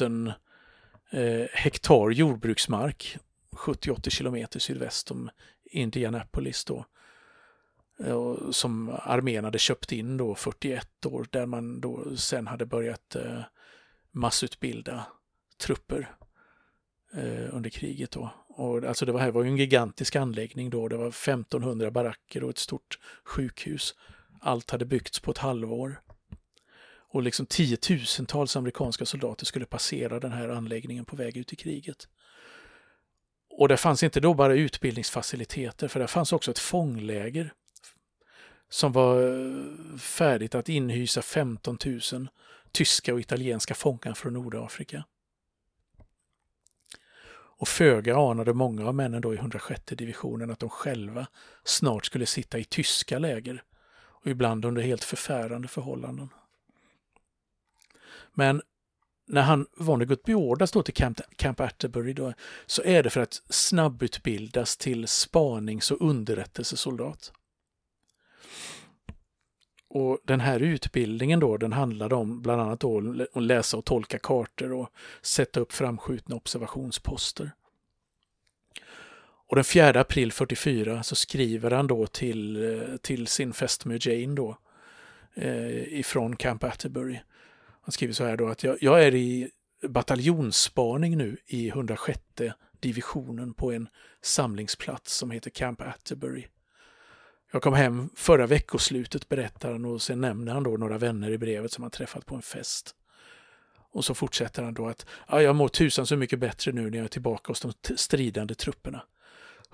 000 0.01 0.33
eh, 1.11 1.47
hektar 1.53 2.11
jordbruksmark 2.11 3.17
70-80 3.57 4.11
kilometer 4.11 4.61
sydväst 4.61 5.11
om 5.11 5.31
Indianapolis 5.65 6.65
då. 6.65 6.85
Eh, 8.05 8.51
som 8.51 8.99
armén 9.03 9.45
hade 9.45 9.59
köpt 9.59 9.93
in 9.93 10.17
då 10.17 10.35
41 10.35 11.07
år 11.07 11.27
där 11.31 11.47
man 11.47 11.81
då 11.81 12.17
sen 12.17 12.47
hade 12.47 12.67
börjat 12.67 13.17
eh, 13.17 13.41
massutbilda 14.13 15.07
trupper 15.61 16.15
eh, 17.15 17.55
under 17.55 17.71
kriget 17.71 18.11
då. 18.11 18.31
Och 18.49 18.85
alltså 18.85 19.07
det 19.07 19.13
var, 19.13 19.21
här 19.21 19.31
var 19.31 19.43
ju 19.43 19.49
en 19.49 19.57
gigantisk 19.57 20.17
anläggning 20.17 20.71
då. 20.71 20.89
Det 20.89 20.97
var 20.97 21.09
1500 21.09 21.91
baracker 21.91 22.45
och 22.45 22.51
ett 22.51 22.59
stort 22.59 22.99
sjukhus. 23.25 23.95
Allt 24.41 24.71
hade 24.71 24.85
byggts 24.85 25.21
på 25.21 25.31
ett 25.31 25.39
halvår. 25.39 26.01
Och 27.13 27.23
liksom 27.23 27.47
tiotusentals 27.47 28.57
amerikanska 28.57 29.07
soldater 29.07 29.47
skulle 29.47 29.67
passera 29.67 30.21
den 30.21 30.33
här 30.33 30.49
anläggningen 30.49 31.05
på 31.05 31.17
väg 31.17 31.37
ut 31.37 31.53
i 31.53 31.57
kriget. 31.57 32.09
Och 33.51 33.69
det 33.69 33.77
fanns 33.77 34.03
inte 34.03 34.21
då 34.21 34.35
bara 34.35 34.55
utbildningsfaciliteter, 34.55 35.89
för 35.89 36.01
det 36.01 36.07
fanns 36.07 36.33
också 36.33 36.51
ett 36.51 36.59
fångläger 36.59 37.53
som 38.71 38.93
var 38.93 39.23
eh, 39.23 39.99
färdigt 39.99 40.55
att 40.55 40.69
inhysa 40.69 41.23
15 41.23 41.79
000 42.13 42.29
tyska 42.73 43.15
och 43.15 43.21
italienska 43.21 43.75
fångar 43.75 44.15
från 44.15 44.33
Nordafrika. 44.33 45.05
Och 47.61 47.69
föga 47.69 48.17
anade 48.19 48.55
många 48.55 48.87
av 48.87 48.95
männen 48.95 49.21
då 49.21 49.35
i 49.35 49.37
106 49.37 49.83
divisionen 49.87 50.51
att 50.51 50.59
de 50.59 50.69
själva 50.69 51.27
snart 51.65 52.07
skulle 52.07 52.27
sitta 52.27 52.59
i 52.59 52.65
tyska 52.65 53.19
läger 53.19 53.63
och 53.93 54.27
ibland 54.27 54.65
under 54.65 54.83
helt 54.83 55.05
förfärande 55.05 55.69
förhållanden. 55.69 56.29
Men 58.35 58.63
när 59.27 59.43
han 59.43 59.67
Vonnegut 59.77 60.23
beordras 60.23 60.73
då 60.73 60.83
till 60.83 60.95
Camp, 60.95 61.21
Camp 61.37 61.61
Atterbury 61.61 62.13
då, 62.13 62.33
så 62.67 62.83
är 62.83 63.03
det 63.03 63.11
för 63.11 63.21
att 63.21 63.43
snabbutbildas 63.49 64.77
till 64.77 65.09
spanings 65.09 65.91
och 65.91 66.09
underrättelsesoldat. 66.09 67.33
Och 69.93 70.19
den 70.25 70.41
här 70.41 70.61
utbildningen 70.61 71.41
då, 71.41 71.57
den 71.57 71.73
handlade 71.73 72.15
om 72.15 72.43
bland 72.43 72.61
annat 72.61 72.81
då 72.81 73.15
att 73.35 73.43
läsa 73.43 73.77
och 73.77 73.85
tolka 73.85 74.19
kartor 74.19 74.73
och 74.73 74.89
sätta 75.23 75.61
upp 75.61 75.73
framskjutna 75.73 76.37
observationsposter. 76.37 77.51
Och 79.51 79.57
den 79.57 79.65
4 79.65 80.01
april 80.01 80.33
44 80.33 81.03
så 81.03 81.15
skriver 81.15 81.71
han 81.71 81.87
då 81.87 82.07
till, 82.07 82.73
eh, 82.73 82.97
till 82.97 83.27
sin 83.27 83.53
fästmö 83.53 83.99
Jane 84.01 84.35
då 84.35 84.59
eh, 85.35 85.99
ifrån 85.99 86.37
Camp 86.37 86.65
Atterbury. 86.65 87.19
Han 87.83 87.93
skriver 87.93 88.15
så 88.15 88.25
här 88.25 88.37
då 88.37 88.49
att 88.49 88.65
jag, 88.65 88.77
jag 88.81 89.05
är 89.05 89.15
i 89.15 89.51
bataljonsspaning 89.89 91.17
nu 91.17 91.37
i 91.47 91.69
106 91.69 92.21
divisionen 92.81 93.55
på 93.55 93.73
en 93.73 93.89
samlingsplats 94.23 95.17
som 95.17 95.31
heter 95.31 95.51
Camp 95.51 95.81
Atterbury. 95.81 96.47
Jag 97.53 97.63
kom 97.63 97.75
hem 97.75 98.09
förra 98.15 98.47
veckoslutet 98.47 99.29
berättar 99.29 99.73
han 99.73 99.85
och 99.85 100.03
sen 100.03 100.21
nämner 100.21 100.53
han 100.53 100.63
då 100.63 100.77
några 100.77 100.99
vänner 100.99 101.31
i 101.31 101.39
brevet 101.39 101.73
som 101.73 101.83
han 101.83 101.91
träffat 101.91 102.27
på 102.27 102.35
en 102.35 102.43
fest. 102.43 102.95
Och 103.93 104.05
så 104.05 104.15
fortsätter 104.15 104.63
han 104.63 104.75
då 104.75 104.89
att 104.89 105.07
ja, 105.29 105.43
jag 105.43 105.57
mår 105.57 105.69
tusan 105.69 106.07
så 106.07 106.17
mycket 106.17 106.39
bättre 106.39 106.73
nu 106.73 106.91
när 106.91 106.99
jag 106.99 107.05
är 107.05 107.09
tillbaka 107.09 107.51
hos 107.51 107.61
de 107.61 107.73
stridande 107.97 108.55
trupperna. 108.55 109.03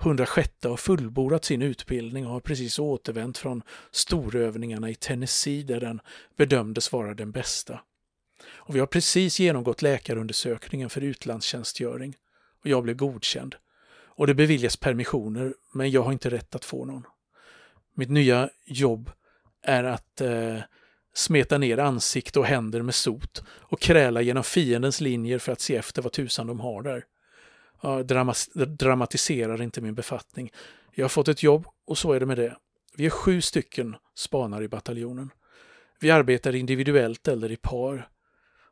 106 0.01 0.49
har 0.63 0.77
fullbordat 0.77 1.45
sin 1.45 1.61
utbildning 1.61 2.25
och 2.27 2.33
har 2.33 2.39
precis 2.39 2.79
återvänt 2.79 3.37
från 3.37 3.61
storövningarna 3.91 4.89
i 4.89 4.95
Tennessee 4.95 5.63
där 5.63 5.79
den 5.79 6.01
bedömdes 6.37 6.91
vara 6.91 7.13
den 7.13 7.31
bästa. 7.31 7.79
Och 8.43 8.75
vi 8.75 8.79
har 8.79 8.87
precis 8.87 9.39
genomgått 9.39 9.81
läkarundersökningen 9.81 10.89
för 10.89 11.01
utlandstjänstgöring 11.01 12.15
och 12.61 12.67
jag 12.67 12.83
blev 12.83 12.95
godkänd. 12.95 13.55
Och 13.89 14.27
det 14.27 14.33
beviljas 14.33 14.77
permissioner, 14.77 15.53
men 15.71 15.91
jag 15.91 16.01
har 16.01 16.11
inte 16.11 16.29
rätt 16.29 16.55
att 16.55 16.65
få 16.65 16.85
någon. 16.85 17.03
Mitt 17.97 18.09
nya 18.09 18.49
jobb 18.65 19.11
är 19.61 19.83
att 19.83 20.21
eh, 20.21 20.57
smeta 21.13 21.57
ner 21.57 21.77
ansikte 21.77 22.39
och 22.39 22.45
händer 22.45 22.81
med 22.81 22.95
sot 22.95 23.43
och 23.49 23.79
kräla 23.79 24.21
genom 24.21 24.43
fiendens 24.43 25.01
linjer 25.01 25.39
för 25.39 25.51
att 25.51 25.61
se 25.61 25.75
efter 25.75 26.01
vad 26.01 26.11
tusan 26.11 26.47
de 26.47 26.59
har 26.59 26.81
där. 26.83 27.03
Jag 27.81 28.07
dramatiserar 28.69 29.61
inte 29.61 29.81
min 29.81 29.95
befattning. 29.95 30.51
Jag 30.95 31.03
har 31.03 31.09
fått 31.09 31.27
ett 31.27 31.43
jobb 31.43 31.67
och 31.87 31.97
så 31.97 32.13
är 32.13 32.19
det 32.19 32.25
med 32.25 32.37
det. 32.37 32.57
Vi 32.97 33.05
är 33.05 33.09
sju 33.09 33.41
stycken 33.41 33.95
spanare 34.15 34.63
i 34.63 34.67
bataljonen. 34.67 35.31
Vi 35.99 36.11
arbetar 36.11 36.55
individuellt 36.55 37.27
eller 37.27 37.51
i 37.51 37.57
par. 37.57 38.09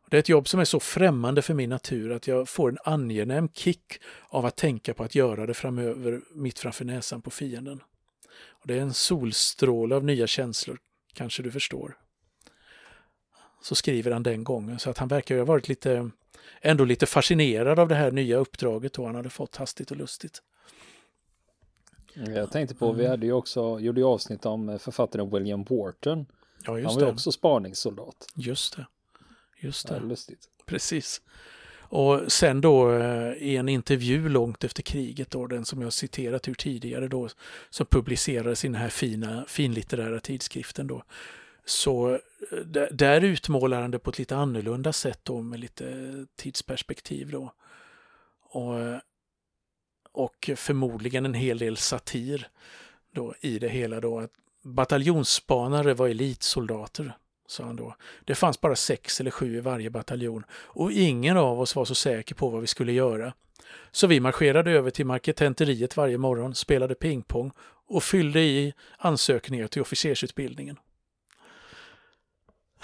Det 0.10 0.18
är 0.18 0.20
ett 0.20 0.30
jobb 0.30 0.48
som 0.48 0.60
är 0.60 0.66
så 0.66 0.80
främmande 0.80 1.42
för 1.42 1.54
min 1.54 1.70
natur 1.70 2.12
att 2.12 2.28
jag 2.28 2.50
får 2.50 2.70
en 2.70 2.78
angenäm 2.84 3.50
kick 3.50 4.00
av 4.30 4.46
att 4.46 4.56
tänka 4.56 4.94
på 4.94 5.04
att 5.04 5.16
göra 5.16 5.46
det 5.46 5.54
framöver 5.54 6.22
mitt 6.34 6.60
framför 6.60 6.86
näsan 6.86 7.22
på 7.22 7.32
fienden. 7.32 7.82
Och 8.50 8.68
det 8.68 8.74
är 8.74 8.82
en 8.82 8.94
solstråle 8.94 9.96
av 9.96 10.04
nya 10.04 10.28
känslor, 10.28 10.80
kanske 11.14 11.44
du 11.44 11.52
förstår. 11.52 11.98
Så 13.62 13.76
skriver 13.76 14.12
han 14.12 14.24
den 14.24 14.44
gången, 14.44 14.80
så 14.80 14.90
att 14.90 14.98
han 14.98 15.08
verkar 15.08 15.38
ha 15.38 15.46
varit 15.46 15.68
lite, 15.68 16.10
ändå 16.62 16.86
lite 16.86 17.06
fascinerad 17.06 17.80
av 17.80 17.88
det 17.88 17.96
här 17.96 18.12
nya 18.12 18.38
uppdraget 18.38 18.94
då 18.94 19.06
han 19.06 19.16
hade 19.16 19.30
fått 19.30 19.56
hastigt 19.56 19.92
och 19.92 19.98
lustigt. 19.98 20.42
Jag 22.14 22.52
tänkte 22.52 22.76
på, 22.76 22.86
mm. 22.86 22.98
vi 22.98 23.08
hade 23.08 23.26
ju 23.26 23.34
också, 23.34 23.80
gjorde 23.80 24.00
ju 24.00 24.06
avsnitt 24.08 24.46
om 24.46 24.80
författaren 24.80 25.30
William 25.30 25.64
Wharton. 25.64 26.26
Ja, 26.66 26.74
han 26.74 26.84
var 26.84 27.00
ju 27.00 27.06
också 27.06 27.32
spaningssoldat. 27.32 28.28
Just 28.36 28.76
det. 28.76 28.88
Just 29.58 29.88
det. 29.88 29.96
Ja, 29.96 30.00
lustigt. 30.00 30.50
Precis. 30.66 31.22
Och 31.96 32.32
sen 32.32 32.62
då 32.62 32.92
eh, 32.92 33.34
i 33.34 33.58
en 33.58 33.70
intervju 33.70 34.30
långt 34.30 34.64
efter 34.64 34.84
kriget, 34.84 35.32
då, 35.32 35.48
den 35.48 35.66
som 35.66 35.82
jag 35.82 35.94
citerat 35.94 36.48
ur 36.48 36.54
tidigare, 36.54 37.08
då, 37.08 37.30
som 37.70 37.86
publicerades 37.86 38.66
i 38.66 38.68
den 38.68 38.76
här 38.76 38.90
fina 38.90 39.46
finlitterära 39.48 40.20
tidskriften, 40.20 40.88
då, 40.88 41.04
så 41.66 42.14
eh, 42.14 42.20
där, 42.66 42.90
där 42.92 43.24
utmålar 43.24 43.82
han 43.82 43.92
det 43.92 44.00
på 44.00 44.10
ett 44.10 44.20
lite 44.20 44.36
annorlunda 44.36 44.94
sätt 44.94 45.20
då, 45.24 45.42
med 45.42 45.60
lite 45.60 46.26
tidsperspektiv. 46.36 47.32
Då. 47.32 47.54
Och, 48.42 48.80
eh, 48.80 49.00
och 50.12 50.50
förmodligen 50.56 51.26
en 51.26 51.34
hel 51.34 51.58
del 51.58 51.78
satir 51.78 52.48
då, 53.12 53.36
i 53.42 53.60
det 53.60 53.70
hela. 53.70 54.00
Då, 54.00 54.20
att 54.20 54.32
bataljonsspanare 54.64 55.94
var 55.94 56.08
elitsoldater 56.08 57.14
sa 57.48 57.64
han 57.64 57.76
då. 57.76 57.96
Det 58.26 58.36
fanns 58.36 58.62
bara 58.62 58.76
sex 58.76 59.20
eller 59.20 59.32
sju 59.32 59.58
i 59.58 59.60
varje 59.60 59.90
bataljon 59.90 60.44
och 60.52 60.92
ingen 60.92 61.38
av 61.38 61.60
oss 61.60 61.76
var 61.76 61.86
så 61.86 61.96
säker 61.96 62.36
på 62.36 62.50
vad 62.50 62.62
vi 62.62 62.68
skulle 62.68 62.92
göra. 62.92 63.34
Så 63.92 64.08
vi 64.08 64.20
marscherade 64.20 64.72
över 64.72 64.92
till 64.92 65.06
marketenteriet 65.06 65.98
varje 65.98 66.18
morgon, 66.18 66.56
spelade 66.56 66.96
pingpong 66.96 67.52
och 67.88 68.04
fyllde 68.04 68.40
i 68.40 68.74
ansökningar 68.98 69.68
till 69.68 69.82
officersutbildningen. 69.82 70.80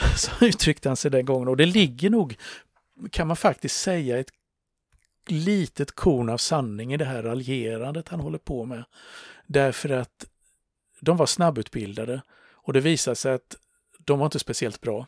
Så 0.16 0.46
uttryckte 0.46 0.90
han 0.90 0.96
sig 0.96 1.12
den 1.12 1.26
gången 1.26 1.48
och 1.48 1.58
det 1.58 1.66
ligger 1.66 2.10
nog, 2.10 2.36
kan 3.12 3.28
man 3.28 3.38
faktiskt 3.38 3.82
säga, 3.82 4.20
ett 4.20 4.32
litet 5.28 5.92
korn 5.92 6.30
av 6.30 6.38
sanning 6.38 6.94
i 6.94 6.98
det 6.98 7.06
här 7.06 7.24
raljerandet 7.24 8.10
han 8.10 8.20
håller 8.20 8.38
på 8.38 8.66
med. 8.66 8.84
Därför 9.48 9.90
att 9.90 10.26
de 11.00 11.18
var 11.18 11.26
snabbutbildade 11.26 12.22
och 12.54 12.74
det 12.74 12.80
visade 12.80 13.16
sig 13.16 13.34
att 13.34 13.56
de 14.06 14.20
var 14.20 14.26
inte 14.26 14.40
speciellt 14.40 14.82
bra 14.82 15.08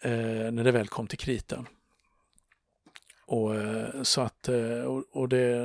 eh, 0.00 0.52
när 0.52 0.64
det 0.64 0.72
väl 0.72 0.88
kom 0.88 1.06
till 1.06 1.18
kritan. 1.18 1.68
Och, 3.26 3.56
eh, 3.56 4.02
så 4.02 4.20
att, 4.20 4.48
eh, 4.48 4.82
och, 5.10 5.28
det, 5.28 5.58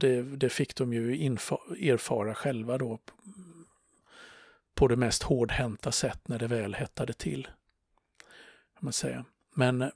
det, 0.00 0.22
det, 0.22 0.48
fick 0.48 0.76
de 0.76 0.92
ju 0.92 1.16
infa, 1.16 1.58
erfara 1.80 2.34
själva 2.34 2.78
då 2.78 2.98
på 4.74 4.88
det 4.88 4.96
mest 4.96 5.22
hårdhänta 5.22 5.92
sätt 5.92 6.28
när 6.28 6.38
det 6.38 6.46
väl 6.46 6.74
hettade 6.74 7.12
till. 7.12 7.48
man 8.80 8.92
säga. 8.92 9.24
Men 9.54 9.82
eh, 9.82 9.88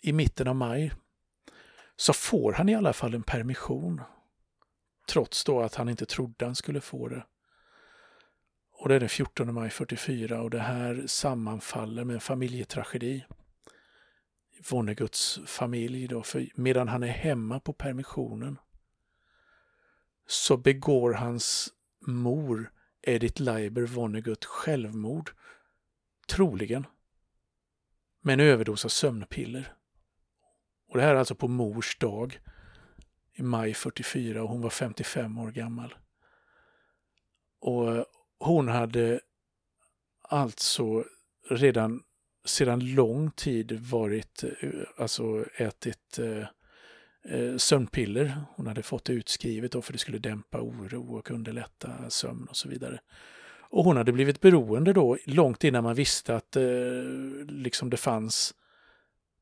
i 0.00 0.12
mitten 0.12 0.48
av 0.48 0.56
maj 0.56 0.92
så 1.96 2.12
får 2.12 2.52
han 2.52 2.68
i 2.68 2.74
alla 2.74 2.92
fall 2.92 3.14
en 3.14 3.22
permission. 3.22 4.00
Trots 5.08 5.44
då 5.44 5.60
att 5.60 5.74
han 5.74 5.88
inte 5.88 6.06
trodde 6.06 6.44
han 6.44 6.54
skulle 6.54 6.80
få 6.80 7.08
det. 7.08 7.24
Och 8.84 8.88
det 8.88 8.94
är 8.94 9.00
den 9.00 9.08
14 9.08 9.54
maj 9.54 9.70
44 9.70 10.42
och 10.42 10.50
det 10.50 10.58
här 10.58 11.04
sammanfaller 11.06 12.04
med 12.04 12.14
en 12.14 12.20
familjetragedi. 12.20 13.24
Vonneguts 14.70 15.40
familj 15.46 16.08
då, 16.08 16.22
för 16.22 16.48
medan 16.54 16.88
han 16.88 17.02
är 17.02 17.08
hemma 17.08 17.60
på 17.60 17.72
permissionen 17.72 18.58
så 20.26 20.56
begår 20.56 21.12
hans 21.12 21.68
mor 22.06 22.72
Edith 23.02 23.42
Leiber 23.42 23.82
Vonnegut 23.82 24.44
självmord. 24.44 25.30
Troligen. 26.28 26.86
Med 28.20 28.32
en 28.32 28.40
överdos 28.40 28.84
av 28.84 28.88
sömnpiller. 28.88 29.74
Och 30.88 30.96
det 30.96 31.02
här 31.02 31.14
är 31.14 31.18
alltså 31.18 31.34
på 31.34 31.48
mors 31.48 31.98
dag 31.98 32.40
i 33.32 33.42
maj 33.42 33.74
44 33.74 34.42
och 34.42 34.48
hon 34.48 34.60
var 34.60 34.70
55 34.70 35.38
år 35.38 35.50
gammal. 35.50 35.94
Och 37.60 38.06
hon 38.44 38.68
hade 38.68 39.20
alltså 40.22 41.04
redan 41.50 42.02
sedan 42.44 42.94
lång 42.94 43.30
tid 43.30 43.72
varit, 43.72 44.44
eh, 44.60 44.70
alltså 44.96 45.44
ätit 45.56 46.18
eh, 46.18 46.46
eh, 47.34 47.56
sömnpiller. 47.56 48.40
Hon 48.56 48.66
hade 48.66 48.82
fått 48.82 49.04
det 49.04 49.12
utskrivet 49.12 49.72
då 49.72 49.82
för 49.82 49.92
det 49.92 49.98
skulle 49.98 50.18
dämpa 50.18 50.60
oro 50.60 51.16
och 51.16 51.30
underlätta 51.30 52.10
sömn 52.10 52.46
och 52.50 52.56
så 52.56 52.68
vidare. 52.68 53.00
Och 53.70 53.84
hon 53.84 53.96
hade 53.96 54.12
blivit 54.12 54.40
beroende 54.40 54.92
då 54.92 55.18
långt 55.26 55.64
innan 55.64 55.84
man 55.84 55.94
visste 55.94 56.36
att 56.36 56.56
eh, 56.56 56.62
liksom 57.48 57.90
det 57.90 57.96
fanns 57.96 58.54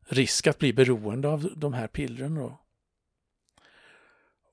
risk 0.09 0.47
att 0.47 0.59
bli 0.59 0.73
beroende 0.73 1.28
av 1.28 1.50
de 1.56 1.73
här 1.73 1.87
pillren. 1.87 2.35
Då. 2.35 2.62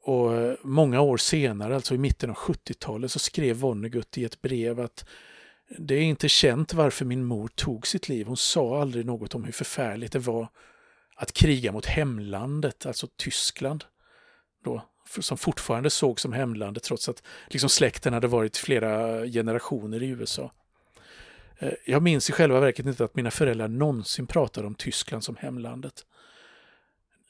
Och 0.09 0.35
eh, 0.35 0.55
många 0.63 1.01
år 1.01 1.17
senare, 1.17 1.75
alltså 1.75 1.95
i 1.95 1.97
mitten 1.97 2.29
av 2.29 2.35
70-talet, 2.35 3.11
så 3.11 3.19
skrev 3.19 3.55
Vonnegut 3.55 4.17
i 4.17 4.25
ett 4.25 4.41
brev 4.41 4.79
att 4.79 5.05
det 5.77 5.95
är 5.95 6.01
inte 6.01 6.29
känt 6.29 6.73
varför 6.73 7.05
min 7.05 7.25
mor 7.25 7.47
tog 7.47 7.87
sitt 7.87 8.09
liv. 8.09 8.27
Hon 8.27 8.37
sa 8.37 8.81
aldrig 8.81 9.05
något 9.05 9.35
om 9.35 9.43
hur 9.43 9.51
förfärligt 9.51 10.11
det 10.11 10.19
var 10.19 10.47
att 11.15 11.33
kriga 11.33 11.71
mot 11.71 11.85
hemlandet, 11.85 12.85
alltså 12.85 13.07
Tyskland. 13.17 13.83
Då, 14.63 14.81
som 15.19 15.37
fortfarande 15.37 15.89
såg 15.89 16.19
som 16.19 16.33
hemlandet 16.33 16.83
trots 16.83 17.09
att 17.09 17.23
liksom 17.47 17.69
släkten 17.69 18.13
hade 18.13 18.27
varit 18.27 18.57
flera 18.57 19.25
generationer 19.25 20.03
i 20.03 20.07
USA. 20.07 20.51
Eh, 21.59 21.73
jag 21.85 22.01
minns 22.01 22.29
i 22.29 22.33
själva 22.33 22.59
verket 22.59 22.85
inte 22.85 23.03
att 23.03 23.15
mina 23.15 23.31
föräldrar 23.31 23.67
någonsin 23.67 24.27
pratade 24.27 24.67
om 24.67 24.75
Tyskland 24.75 25.23
som 25.23 25.35
hemlandet. 25.35 26.05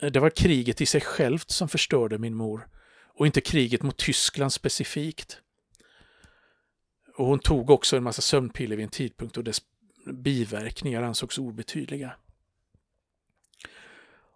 Eh, 0.02 0.12
det 0.12 0.20
var 0.20 0.30
kriget 0.30 0.82
i 0.82 0.86
sig 0.86 1.02
självt 1.02 1.52
som 1.52 1.70
förstörde 1.70 2.18
min 2.18 2.36
mor 2.36 2.68
och 3.20 3.26
inte 3.26 3.42
kriget 3.42 3.84
mot 3.84 3.98
Tyskland 3.98 4.54
specifikt. 4.54 5.42
Och 7.16 7.26
hon 7.26 7.40
tog 7.40 7.70
också 7.70 7.98
en 7.98 8.04
massa 8.04 8.22
sömnpiller 8.22 8.76
vid 8.76 8.84
en 8.84 8.90
tidpunkt 8.90 9.38
och 9.38 9.44
dess 9.44 9.62
biverkningar 10.14 11.04
ansågs 11.04 11.38
obetydliga. 11.38 12.12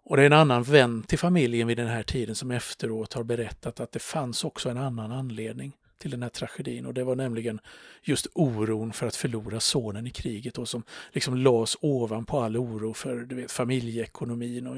Och 0.05 0.17
det 0.17 0.23
är 0.23 0.25
en 0.25 0.33
annan 0.33 0.63
vän 0.63 1.03
till 1.03 1.19
familjen 1.19 1.67
vid 1.67 1.77
den 1.77 1.87
här 1.87 2.03
tiden 2.03 2.35
som 2.35 2.51
efteråt 2.51 3.13
har 3.13 3.23
berättat 3.23 3.79
att 3.79 3.91
det 3.91 3.99
fanns 3.99 4.43
också 4.43 4.69
en 4.69 4.77
annan 4.77 5.11
anledning 5.11 5.77
till 5.97 6.11
den 6.11 6.23
här 6.23 6.29
tragedin 6.29 6.85
och 6.85 6.93
det 6.93 7.03
var 7.03 7.15
nämligen 7.15 7.59
just 8.01 8.27
oron 8.33 8.93
för 8.93 9.07
att 9.07 9.15
förlora 9.15 9.59
sonen 9.59 10.07
i 10.07 10.09
kriget 10.09 10.57
och 10.57 10.69
som 10.69 10.83
liksom 11.11 11.37
lades 11.37 11.77
ovanpå 11.81 12.39
all 12.39 12.57
oro 12.57 12.93
för 12.93 13.15
du 13.15 13.35
vet, 13.35 13.51
familjeekonomin 13.51 14.67
och, 14.67 14.77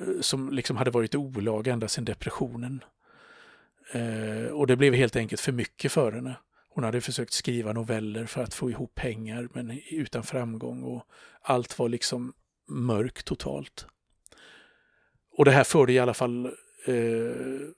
Eh, 0.00 0.20
som 0.20 0.52
liksom 0.52 0.76
hade 0.76 0.90
varit 0.90 1.14
olag 1.14 1.66
ända 1.66 1.88
sedan 1.88 2.04
depressionen. 2.04 2.84
Eh, 3.92 4.52
och 4.52 4.66
det 4.66 4.76
blev 4.76 4.94
helt 4.94 5.16
enkelt 5.16 5.40
för 5.40 5.52
mycket 5.52 5.92
för 5.92 6.12
henne. 6.12 6.36
Hon 6.68 6.84
hade 6.84 7.00
försökt 7.00 7.32
skriva 7.32 7.72
noveller 7.72 8.26
för 8.26 8.42
att 8.42 8.54
få 8.54 8.70
ihop 8.70 8.94
pengar 8.94 9.48
men 9.52 9.80
utan 9.90 10.22
framgång 10.22 10.82
och 10.82 11.04
allt 11.42 11.78
var 11.78 11.88
liksom 11.88 12.32
mörkt 12.68 13.26
totalt. 13.26 13.86
Och 15.32 15.44
det 15.44 15.50
här 15.50 15.64
förde 15.64 15.92
i 15.92 15.98
alla 15.98 16.14
fall 16.14 16.46
eh, 16.86 17.70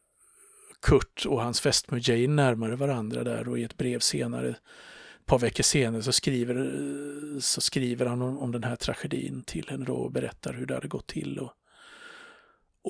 Kurt 0.82 1.26
och 1.26 1.42
hans 1.42 1.60
fästmö 1.60 1.98
Jane 2.02 2.34
närmare 2.34 2.76
varandra 2.76 3.24
där 3.24 3.48
och 3.48 3.58
i 3.58 3.64
ett 3.64 3.76
brev 3.76 3.98
senare, 3.98 4.48
ett 4.48 5.26
par 5.26 5.38
veckor 5.38 5.62
senare, 5.62 6.02
så 6.02 6.12
skriver, 6.12 7.40
så 7.40 7.60
skriver 7.60 8.06
han 8.06 8.22
om, 8.22 8.38
om 8.38 8.52
den 8.52 8.64
här 8.64 8.76
tragedin 8.76 9.42
till 9.42 9.68
henne 9.68 9.84
då 9.84 9.94
och 9.94 10.12
berättar 10.12 10.52
hur 10.52 10.66
det 10.66 10.74
hade 10.74 10.88
gått 10.88 11.06
till. 11.06 11.38
Och, 11.38 11.52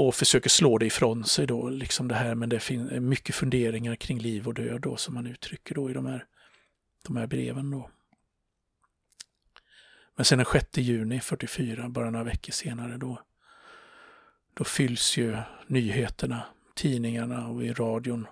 och 0.00 0.14
försöker 0.14 0.50
slå 0.50 0.78
det 0.78 0.86
ifrån 0.86 1.24
sig 1.24 1.46
då, 1.46 1.68
liksom 1.68 2.08
det 2.08 2.14
här, 2.14 2.34
men 2.34 2.48
det 2.48 2.60
finns 2.60 2.90
mycket 2.90 3.34
funderingar 3.34 3.94
kring 3.96 4.18
liv 4.18 4.46
och 4.48 4.54
död 4.54 4.80
då 4.80 4.96
som 4.96 5.14
man 5.14 5.26
uttrycker 5.26 5.74
då 5.74 5.90
i 5.90 5.92
de 5.92 6.06
här, 6.06 6.26
de 7.06 7.16
här 7.16 7.26
breven 7.26 7.70
då. 7.70 7.90
Men 10.16 10.24
sen 10.24 10.38
den 10.38 10.46
6 10.52 10.78
juni 10.78 11.20
44, 11.20 11.88
bara 11.88 12.10
några 12.10 12.24
veckor 12.24 12.52
senare 12.52 12.96
då, 12.96 13.22
då 14.54 14.64
fylls 14.64 15.16
ju 15.16 15.36
nyheterna, 15.66 16.46
tidningarna 16.74 17.48
och 17.48 17.64
i 17.64 17.72
radion 17.72 18.26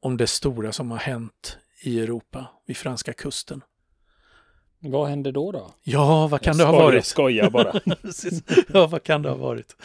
om 0.00 0.16
det 0.16 0.26
stora 0.26 0.72
som 0.72 0.90
har 0.90 0.98
hänt 0.98 1.58
i 1.82 2.00
Europa, 2.00 2.48
vid 2.66 2.76
franska 2.76 3.12
kusten. 3.12 3.62
Vad 4.82 5.08
hände 5.08 5.32
då 5.32 5.52
då? 5.52 5.70
Ja, 5.82 6.26
vad 6.26 6.40
kan 6.40 6.58
jag 6.58 6.66
det 6.66 6.70
ha 6.70 6.84
varit? 6.84 7.04
Skoja 7.04 7.50
bara. 7.50 7.80
ja, 8.72 8.86
vad 8.86 9.02
kan 9.02 9.22
det 9.22 9.28
ha 9.28 9.36
varit? 9.36 9.76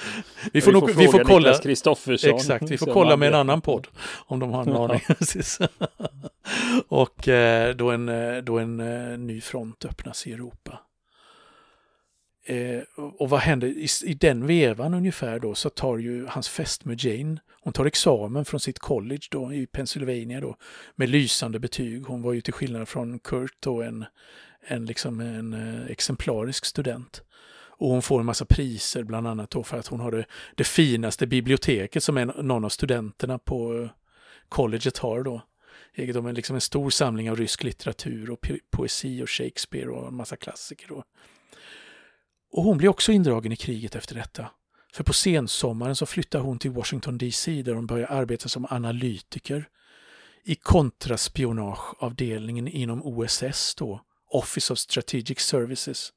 Vi 0.53 0.61
får, 0.61 0.71
vi 0.71 0.79
nog, 0.79 0.95
vi 0.95 1.07
får 1.07 1.23
kolla. 1.23 1.57
Kristoffersson. 1.57 2.35
Exakt, 2.35 2.71
vi 2.71 2.77
får 2.77 2.93
kolla 2.93 3.17
med 3.17 3.27
en 3.27 3.33
annan 3.33 3.61
podd 3.61 3.87
om 4.25 4.39
de 4.39 4.51
har 4.51 4.61
en 4.61 4.75
aning. 4.75 5.01
och 6.87 7.27
eh, 7.27 7.75
då 7.75 7.91
en, 7.91 8.09
eh, 8.09 8.37
då 8.37 8.59
en 8.59 8.79
eh, 8.79 9.17
ny 9.17 9.41
front 9.41 9.85
öppnas 9.85 10.27
i 10.27 10.33
Europa. 10.33 10.79
Eh, 12.47 12.81
och 12.95 13.29
vad 13.29 13.39
händer? 13.39 13.67
I, 13.67 13.87
I, 14.03 14.13
den 14.13 14.47
vevan 14.47 14.93
ungefär 14.93 15.39
då 15.39 15.55
så 15.55 15.69
tar 15.69 15.97
ju 15.97 16.25
hans 16.25 16.49
fästmö 16.49 16.95
Jane, 16.97 17.37
hon 17.61 17.73
tar 17.73 17.85
examen 17.85 18.45
från 18.45 18.59
sitt 18.59 18.79
college 18.79 19.27
då 19.31 19.53
i 19.53 19.67
Pennsylvania 19.67 20.41
då 20.41 20.55
med 20.95 21.09
lysande 21.09 21.59
betyg. 21.59 22.05
Hon 22.05 22.21
var 22.21 22.33
ju 22.33 22.41
till 22.41 22.53
skillnad 22.53 22.87
från 22.87 23.19
Kurt 23.19 23.57
då 23.59 23.81
en, 23.81 24.05
en, 24.67 24.85
liksom 24.85 25.19
en 25.19 25.53
eh, 25.53 25.91
exemplarisk 25.91 26.65
student. 26.65 27.21
Och 27.77 27.89
hon 27.89 28.01
får 28.01 28.19
en 28.19 28.25
massa 28.25 28.45
priser 28.45 29.03
bland 29.03 29.27
annat 29.27 29.51
då 29.51 29.63
för 29.63 29.77
att 29.77 29.87
hon 29.87 29.99
har 29.99 30.11
det, 30.11 30.25
det 30.55 30.63
finaste 30.63 31.27
biblioteket 31.27 32.03
som 32.03 32.17
en, 32.17 32.27
någon 32.27 32.65
av 32.65 32.69
studenterna 32.69 33.37
på 33.37 33.81
eh, 33.81 33.89
colleget 34.49 34.97
har 34.97 35.23
då. 35.23 35.41
De 35.95 36.25
är 36.25 36.33
liksom 36.33 36.55
en 36.55 36.61
stor 36.61 36.89
samling 36.89 37.31
av 37.31 37.37
rysk 37.37 37.63
litteratur 37.63 38.29
och 38.29 38.51
poesi 38.71 39.23
och 39.23 39.29
Shakespeare 39.29 39.87
och 39.87 40.07
en 40.07 40.15
massa 40.15 40.35
klassiker. 40.35 40.87
Då. 40.87 41.03
Och 42.51 42.63
hon 42.63 42.77
blir 42.77 42.89
också 42.89 43.11
indragen 43.11 43.51
i 43.51 43.55
kriget 43.55 43.95
efter 43.95 44.15
detta. 44.15 44.49
För 44.93 45.03
på 45.03 45.13
sensommaren 45.13 45.95
så 45.95 46.05
flyttar 46.05 46.39
hon 46.39 46.59
till 46.59 46.71
Washington 46.71 47.17
DC 47.17 47.61
där 47.61 47.73
hon 47.73 47.87
börjar 47.87 48.07
arbeta 48.07 48.49
som 48.49 48.67
analytiker 48.69 49.69
i 50.43 50.55
kontraspionageavdelningen 50.55 52.67
inom 52.67 53.03
OSS 53.03 53.75
då, 53.75 54.01
Office 54.35 54.73
of 54.73 54.79
Strategic 54.79 55.39
Services. 55.39 56.13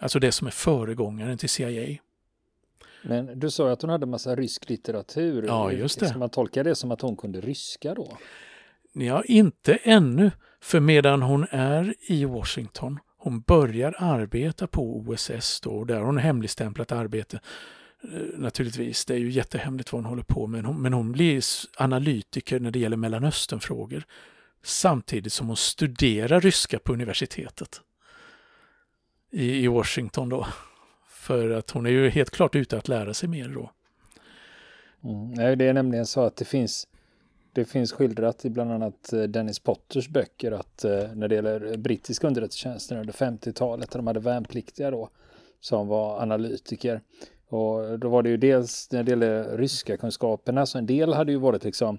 Alltså 0.00 0.18
det 0.18 0.32
som 0.32 0.46
är 0.46 0.50
föregångaren 0.50 1.38
till 1.38 1.48
CIA. 1.48 1.98
Men 3.02 3.38
du 3.38 3.50
sa 3.50 3.72
att 3.72 3.82
hon 3.82 3.90
hade 3.90 4.06
massa 4.06 4.36
rysk 4.36 4.68
litteratur. 4.68 5.44
Ja, 5.46 5.72
just 5.72 6.00
det. 6.00 6.08
Ska 6.08 6.18
man 6.18 6.30
tolka 6.30 6.62
det 6.62 6.74
som 6.74 6.90
att 6.90 7.00
hon 7.00 7.16
kunde 7.16 7.40
ryska 7.40 7.94
då? 7.94 8.16
Ja, 8.92 9.22
inte 9.24 9.74
ännu. 9.74 10.30
För 10.60 10.80
medan 10.80 11.22
hon 11.22 11.46
är 11.50 11.94
i 12.00 12.24
Washington 12.24 12.98
hon 13.22 13.40
börjar 13.40 13.94
arbeta 13.98 14.66
på 14.66 14.96
OSS 14.96 15.60
då 15.60 15.70
och 15.70 15.86
där 15.86 15.94
har 15.94 16.06
hon 16.06 16.18
hemligstämplat 16.18 16.92
arbete. 16.92 17.40
Eh, 18.12 18.38
naturligtvis, 18.38 19.04
det 19.04 19.14
är 19.14 19.18
ju 19.18 19.30
jättehemligt 19.30 19.92
vad 19.92 20.02
hon 20.02 20.08
håller 20.08 20.22
på 20.22 20.46
med, 20.46 20.64
men 20.74 20.92
hon 20.92 21.12
blir 21.12 21.42
analytiker 21.76 22.60
när 22.60 22.70
det 22.70 22.78
gäller 22.78 22.96
Mellanösternfrågor 22.96 24.04
samtidigt 24.62 25.32
som 25.32 25.46
hon 25.46 25.56
studerar 25.56 26.40
ryska 26.40 26.78
på 26.78 26.92
universitetet 26.92 27.80
i, 29.30 29.66
Washington 29.66 30.28
då. 30.28 30.46
För 31.08 31.50
att 31.50 31.70
hon 31.70 31.86
är 31.86 31.90
ju 31.90 32.08
helt 32.08 32.30
klart 32.30 32.54
ute 32.54 32.76
att 32.76 32.88
lära 32.88 33.14
sig 33.14 33.28
mer 33.28 33.48
då. 33.48 33.70
Mm, 35.04 35.58
det 35.58 35.64
är 35.64 35.72
nämligen 35.72 36.06
så 36.06 36.20
att 36.20 36.36
det 36.36 36.44
finns 36.44 36.86
det 37.52 37.64
finns 37.64 37.92
skildrat 37.92 38.44
i 38.44 38.50
bland 38.50 38.72
annat 38.72 39.12
eh, 39.12 39.22
Dennis 39.22 39.58
Potters 39.58 40.08
böcker 40.08 40.52
att 40.52 40.84
eh, 40.84 41.14
när 41.14 41.28
det 41.28 41.34
gäller 41.34 41.76
brittiska 41.76 42.26
underrättelsetjänsten 42.26 42.98
under 42.98 43.12
50-talet, 43.12 43.90
där 43.90 43.98
de 43.98 44.06
hade 44.06 44.20
värnpliktiga 44.20 44.90
då, 44.90 45.08
som 45.60 45.88
var 45.88 46.22
analytiker. 46.22 47.00
Och 47.48 47.98
då 47.98 48.08
var 48.08 48.22
det 48.22 48.28
ju 48.28 48.36
dels 48.36 48.88
när 48.92 49.02
det 49.02 49.10
gäller 49.10 49.56
ryska 49.56 49.96
kunskaperna, 49.96 50.66
så 50.66 50.78
en 50.78 50.86
del 50.86 51.14
hade 51.14 51.32
ju 51.32 51.38
varit 51.38 51.64
liksom 51.64 51.98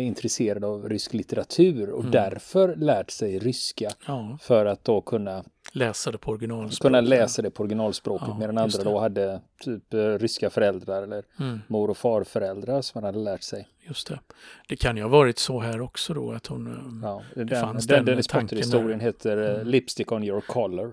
intresserade 0.00 0.66
av 0.66 0.88
rysk 0.88 1.12
litteratur 1.12 1.90
och 1.90 2.00
mm. 2.00 2.10
därför 2.10 2.76
lärt 2.76 3.10
sig 3.10 3.38
ryska 3.38 3.90
ja. 4.06 4.38
för 4.42 4.66
att 4.66 4.84
då 4.84 5.00
kunna 5.00 5.44
läsa 5.72 6.12
det 6.12 6.18
på 6.18 6.30
originalspråket. 6.30 6.82
Kunna 6.82 7.00
läsa 7.00 7.42
det 7.42 7.50
på 7.50 7.62
originalspråket 7.62 8.28
ja, 8.28 8.38
medan 8.38 8.58
andra 8.58 8.84
då 8.84 8.98
hade 8.98 9.40
typ 9.60 9.94
eh, 9.94 9.98
ryska 9.98 10.50
föräldrar 10.50 11.02
eller 11.02 11.24
mm. 11.40 11.60
mor 11.66 11.90
och 11.90 11.96
farföräldrar 11.96 12.82
som 12.82 13.00
man 13.00 13.04
hade 13.04 13.18
lärt 13.24 13.42
sig. 13.42 13.68
Just 13.80 14.08
det. 14.08 14.20
Det 14.68 14.76
kan 14.76 14.96
ju 14.96 15.02
ha 15.02 15.10
varit 15.10 15.38
så 15.38 15.60
här 15.60 15.80
också 15.80 16.14
då 16.14 16.32
att 16.32 16.46
hon... 16.46 16.66
Eh, 16.66 17.08
ja, 17.08 17.22
den, 17.34 17.48
fanns 17.48 17.86
den, 17.86 18.04
den, 18.04 18.22
den 18.32 18.58
historien 18.58 19.00
heter 19.00 19.36
eh, 19.36 19.54
mm. 19.54 19.66
Lipstick 19.66 20.12
on 20.12 20.24
your 20.24 20.40
collar. 20.40 20.92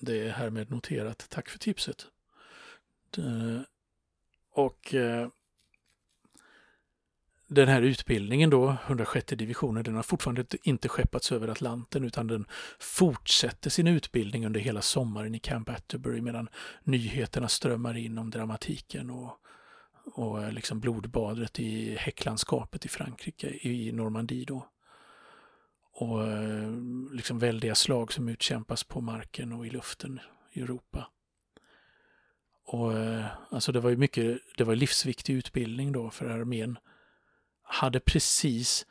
Det 0.00 0.26
är 0.26 0.30
härmed 0.30 0.70
noterat. 0.70 1.26
Tack 1.28 1.48
för 1.48 1.58
tipset. 1.58 2.06
Det, 3.10 3.64
och 4.52 4.94
den 7.48 7.68
här 7.68 7.82
utbildningen 7.82 8.50
då, 8.50 8.76
106 8.86 9.26
divisionen, 9.26 9.84
den 9.84 9.94
har 9.94 10.02
fortfarande 10.02 10.44
inte 10.62 10.88
skeppats 10.88 11.32
över 11.32 11.48
Atlanten 11.48 12.04
utan 12.04 12.26
den 12.26 12.46
fortsätter 12.78 13.70
sin 13.70 13.86
utbildning 13.86 14.46
under 14.46 14.60
hela 14.60 14.82
sommaren 14.82 15.34
i 15.34 15.38
Camp 15.38 15.68
Atterbury 15.68 16.20
medan 16.20 16.48
nyheterna 16.84 17.48
strömmar 17.48 17.96
in 17.96 18.18
om 18.18 18.30
dramatiken 18.30 19.10
och, 19.10 19.38
och 20.14 20.42
eh, 20.42 20.52
liksom 20.52 20.80
blodbadet 20.80 21.60
i 21.60 21.96
häcklandskapet 21.96 22.84
i 22.84 22.88
Frankrike, 22.88 23.48
i 23.68 23.92
Normandie 23.92 24.44
då. 24.44 24.68
Och 25.92 26.28
eh, 26.28 26.70
liksom 27.12 27.38
väldiga 27.38 27.74
slag 27.74 28.12
som 28.12 28.28
utkämpas 28.28 28.84
på 28.84 29.00
marken 29.00 29.52
och 29.52 29.66
i 29.66 29.70
luften 29.70 30.20
i 30.52 30.60
Europa. 30.60 31.08
Och 32.64 32.98
eh, 32.98 33.26
alltså 33.50 33.72
det 33.72 33.80
var 33.80 33.90
ju 33.90 33.96
mycket, 33.96 34.38
det 34.56 34.64
var 34.64 34.74
livsviktig 34.74 35.34
utbildning 35.34 35.92
då 35.92 36.10
för 36.10 36.26
armén 36.26 36.78
hade 37.66 38.00
precis, 38.00 38.86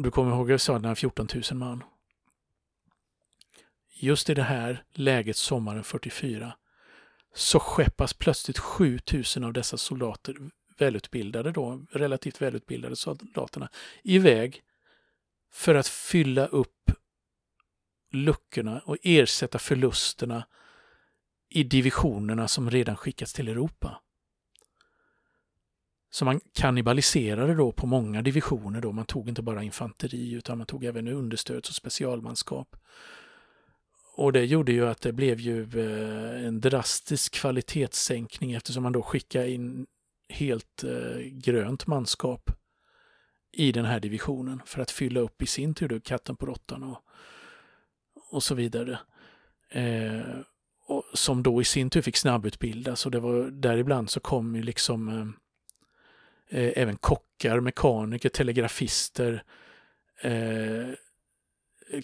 du 0.00 0.10
kommer 0.10 0.32
ihåg 0.32 0.50
jag 0.50 0.60
sa 0.60 0.72
den 0.72 0.84
här 0.84 0.94
14 0.94 1.28
000 1.50 1.58
man. 1.58 1.84
Just 3.94 4.30
i 4.30 4.34
det 4.34 4.42
här 4.42 4.84
läget 4.92 5.36
sommaren 5.36 5.84
44 5.84 6.56
så 7.34 7.60
skeppas 7.60 8.14
plötsligt 8.14 8.58
7 8.58 9.00
000 9.36 9.44
av 9.44 9.52
dessa 9.52 9.76
soldater, 9.76 10.36
välutbildade 10.78 11.52
då, 11.52 11.86
relativt 11.90 12.42
välutbildade 12.42 12.96
soldaterna, 12.96 13.68
iväg 14.02 14.62
för 15.52 15.74
att 15.74 15.88
fylla 15.88 16.46
upp 16.46 16.90
luckorna 18.12 18.80
och 18.84 18.96
ersätta 19.02 19.58
förlusterna 19.58 20.46
i 21.48 21.62
divisionerna 21.62 22.48
som 22.48 22.70
redan 22.70 22.96
skickats 22.96 23.32
till 23.32 23.48
Europa. 23.48 24.00
Så 26.14 26.24
man 26.24 26.40
kannibaliserade 26.52 27.54
då 27.54 27.72
på 27.72 27.86
många 27.86 28.22
divisioner 28.22 28.80
då. 28.80 28.92
Man 28.92 29.04
tog 29.04 29.28
inte 29.28 29.42
bara 29.42 29.62
infanteri 29.62 30.32
utan 30.32 30.58
man 30.58 30.66
tog 30.66 30.84
även 30.84 31.08
understöds 31.08 31.68
och 31.68 31.74
specialmanskap. 31.74 32.76
Och 34.16 34.32
det 34.32 34.44
gjorde 34.44 34.72
ju 34.72 34.86
att 34.88 35.00
det 35.00 35.12
blev 35.12 35.40
ju 35.40 35.62
eh, 35.62 36.46
en 36.46 36.60
drastisk 36.60 37.34
kvalitetssänkning 37.34 38.52
eftersom 38.52 38.82
man 38.82 38.92
då 38.92 39.02
skickade 39.02 39.50
in 39.50 39.86
helt 40.28 40.84
eh, 40.84 41.18
grönt 41.20 41.86
manskap 41.86 42.50
i 43.52 43.72
den 43.72 43.84
här 43.84 44.00
divisionen 44.00 44.62
för 44.66 44.82
att 44.82 44.90
fylla 44.90 45.20
upp 45.20 45.42
i 45.42 45.46
sin 45.46 45.74
tur 45.74 46.00
katten 46.00 46.36
på 46.36 46.46
råttan 46.46 46.82
och, 46.82 46.98
och 48.30 48.42
så 48.42 48.54
vidare. 48.54 48.98
Eh, 49.70 50.36
och 50.86 51.04
som 51.14 51.42
då 51.42 51.60
i 51.60 51.64
sin 51.64 51.90
tur 51.90 52.02
fick 52.02 52.16
snabbutbildas 52.16 53.06
och 53.06 53.12
det 53.12 53.20
var 53.20 53.50
däribland 53.50 54.10
så 54.10 54.20
kom 54.20 54.56
ju 54.56 54.62
liksom 54.62 55.08
eh, 55.08 55.43
eh, 56.48 56.72
även 56.76 56.96
kockar, 56.96 57.60
mekaniker, 57.60 58.28
telegrafister, 58.28 59.44
eh, 60.22 60.94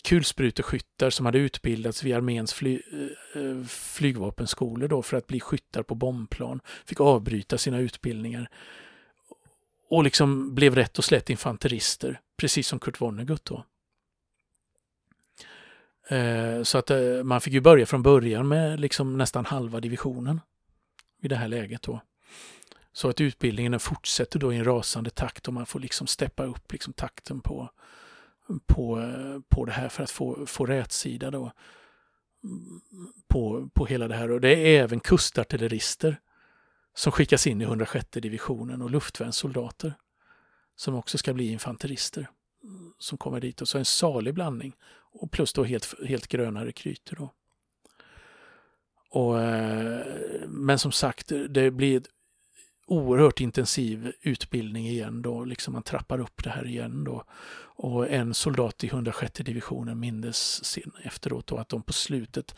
kulspruteskyttar 0.02 1.10
som 1.10 1.26
hade 1.26 1.38
utbildats 1.38 2.02
vid 2.02 2.14
arméns 2.14 2.52
fly, 2.52 2.82
eh, 2.92 3.42
eh, 3.42 3.64
flygvapenskolor 3.68 4.88
då 4.88 5.02
för 5.02 5.16
att 5.16 5.26
bli 5.26 5.40
skyttar 5.40 5.82
på 5.82 5.94
bombplan, 5.94 6.60
fick 6.84 7.00
avbryta 7.00 7.58
sina 7.58 7.78
utbildningar 7.78 8.50
och 9.88 10.04
liksom 10.04 10.54
blev 10.54 10.74
rätt 10.74 10.98
och 10.98 11.04
slätt 11.04 11.30
infanterister, 11.30 12.20
precis 12.36 12.68
som 12.68 12.78
Kurt 12.78 13.00
Vonnegut 13.00 13.44
då. 13.44 13.64
Eh, 16.16 16.62
så 16.62 16.78
att 16.78 16.90
eh, 16.90 17.22
man 17.24 17.40
fick 17.40 17.52
ju 17.52 17.60
börja 17.60 17.86
från 17.86 18.02
början 18.02 18.48
med 18.48 18.80
liksom 18.80 19.18
nästan 19.18 19.44
halva 19.44 19.80
divisionen 19.80 20.40
i 21.22 21.28
det 21.28 21.36
här 21.36 21.48
läget 21.48 21.82
då. 21.82 22.00
Så 22.92 23.08
att 23.08 23.20
utbildningen 23.20 23.80
fortsätter 23.80 24.38
då 24.38 24.52
i 24.52 24.56
en 24.56 24.64
rasande 24.64 25.10
takt 25.10 25.48
och 25.48 25.54
man 25.54 25.66
får 25.66 25.80
liksom 25.80 26.06
steppa 26.06 26.44
upp 26.44 26.72
liksom 26.72 26.92
takten 26.92 27.40
på, 27.40 27.70
på, 28.66 29.12
på 29.48 29.64
det 29.64 29.72
här 29.72 29.88
för 29.88 30.02
att 30.02 30.10
få, 30.10 30.46
få 30.46 30.66
rätsida 30.66 31.30
då 31.30 31.52
på, 33.28 33.70
på 33.74 33.86
hela 33.86 34.08
det 34.08 34.14
här. 34.14 34.30
Och 34.30 34.40
det 34.40 34.56
är 34.56 34.82
även 34.82 35.00
kustartillerister 35.00 36.20
som 36.94 37.12
skickas 37.12 37.46
in 37.46 37.60
i 37.60 37.64
106 37.64 38.06
divisionen 38.10 38.82
och 38.82 38.90
luftvärnssoldater 38.90 39.94
som 40.76 40.94
också 40.94 41.18
ska 41.18 41.32
bli 41.32 41.52
infanterister 41.52 42.30
som 42.98 43.18
kommer 43.18 43.40
dit. 43.40 43.60
Och 43.60 43.68
så 43.68 43.78
en 43.78 43.84
salig 43.84 44.34
blandning 44.34 44.76
och 45.12 45.30
plus 45.30 45.52
då 45.52 45.64
helt, 45.64 45.94
helt 46.08 46.26
gröna 46.26 46.64
rekryter. 46.64 47.16
Då. 47.16 47.34
Och, 49.10 49.40
eh, 49.40 50.06
men 50.48 50.78
som 50.78 50.92
sagt, 50.92 51.32
det 51.48 51.70
blir 51.70 52.02
oerhört 52.90 53.40
intensiv 53.40 54.12
utbildning 54.20 54.86
igen 54.86 55.22
då, 55.22 55.44
liksom 55.44 55.72
man 55.72 55.82
trappar 55.82 56.20
upp 56.20 56.44
det 56.44 56.50
här 56.50 56.66
igen 56.66 57.04
då. 57.04 57.24
Och 57.62 58.10
en 58.10 58.34
soldat 58.34 58.84
i 58.84 58.86
106 58.86 59.32
divisionen 59.32 60.00
mindes 60.00 60.64
sen 60.64 60.92
efteråt 61.02 61.46
då 61.46 61.56
att 61.56 61.68
de 61.68 61.82
på 61.82 61.92
slutet 61.92 62.54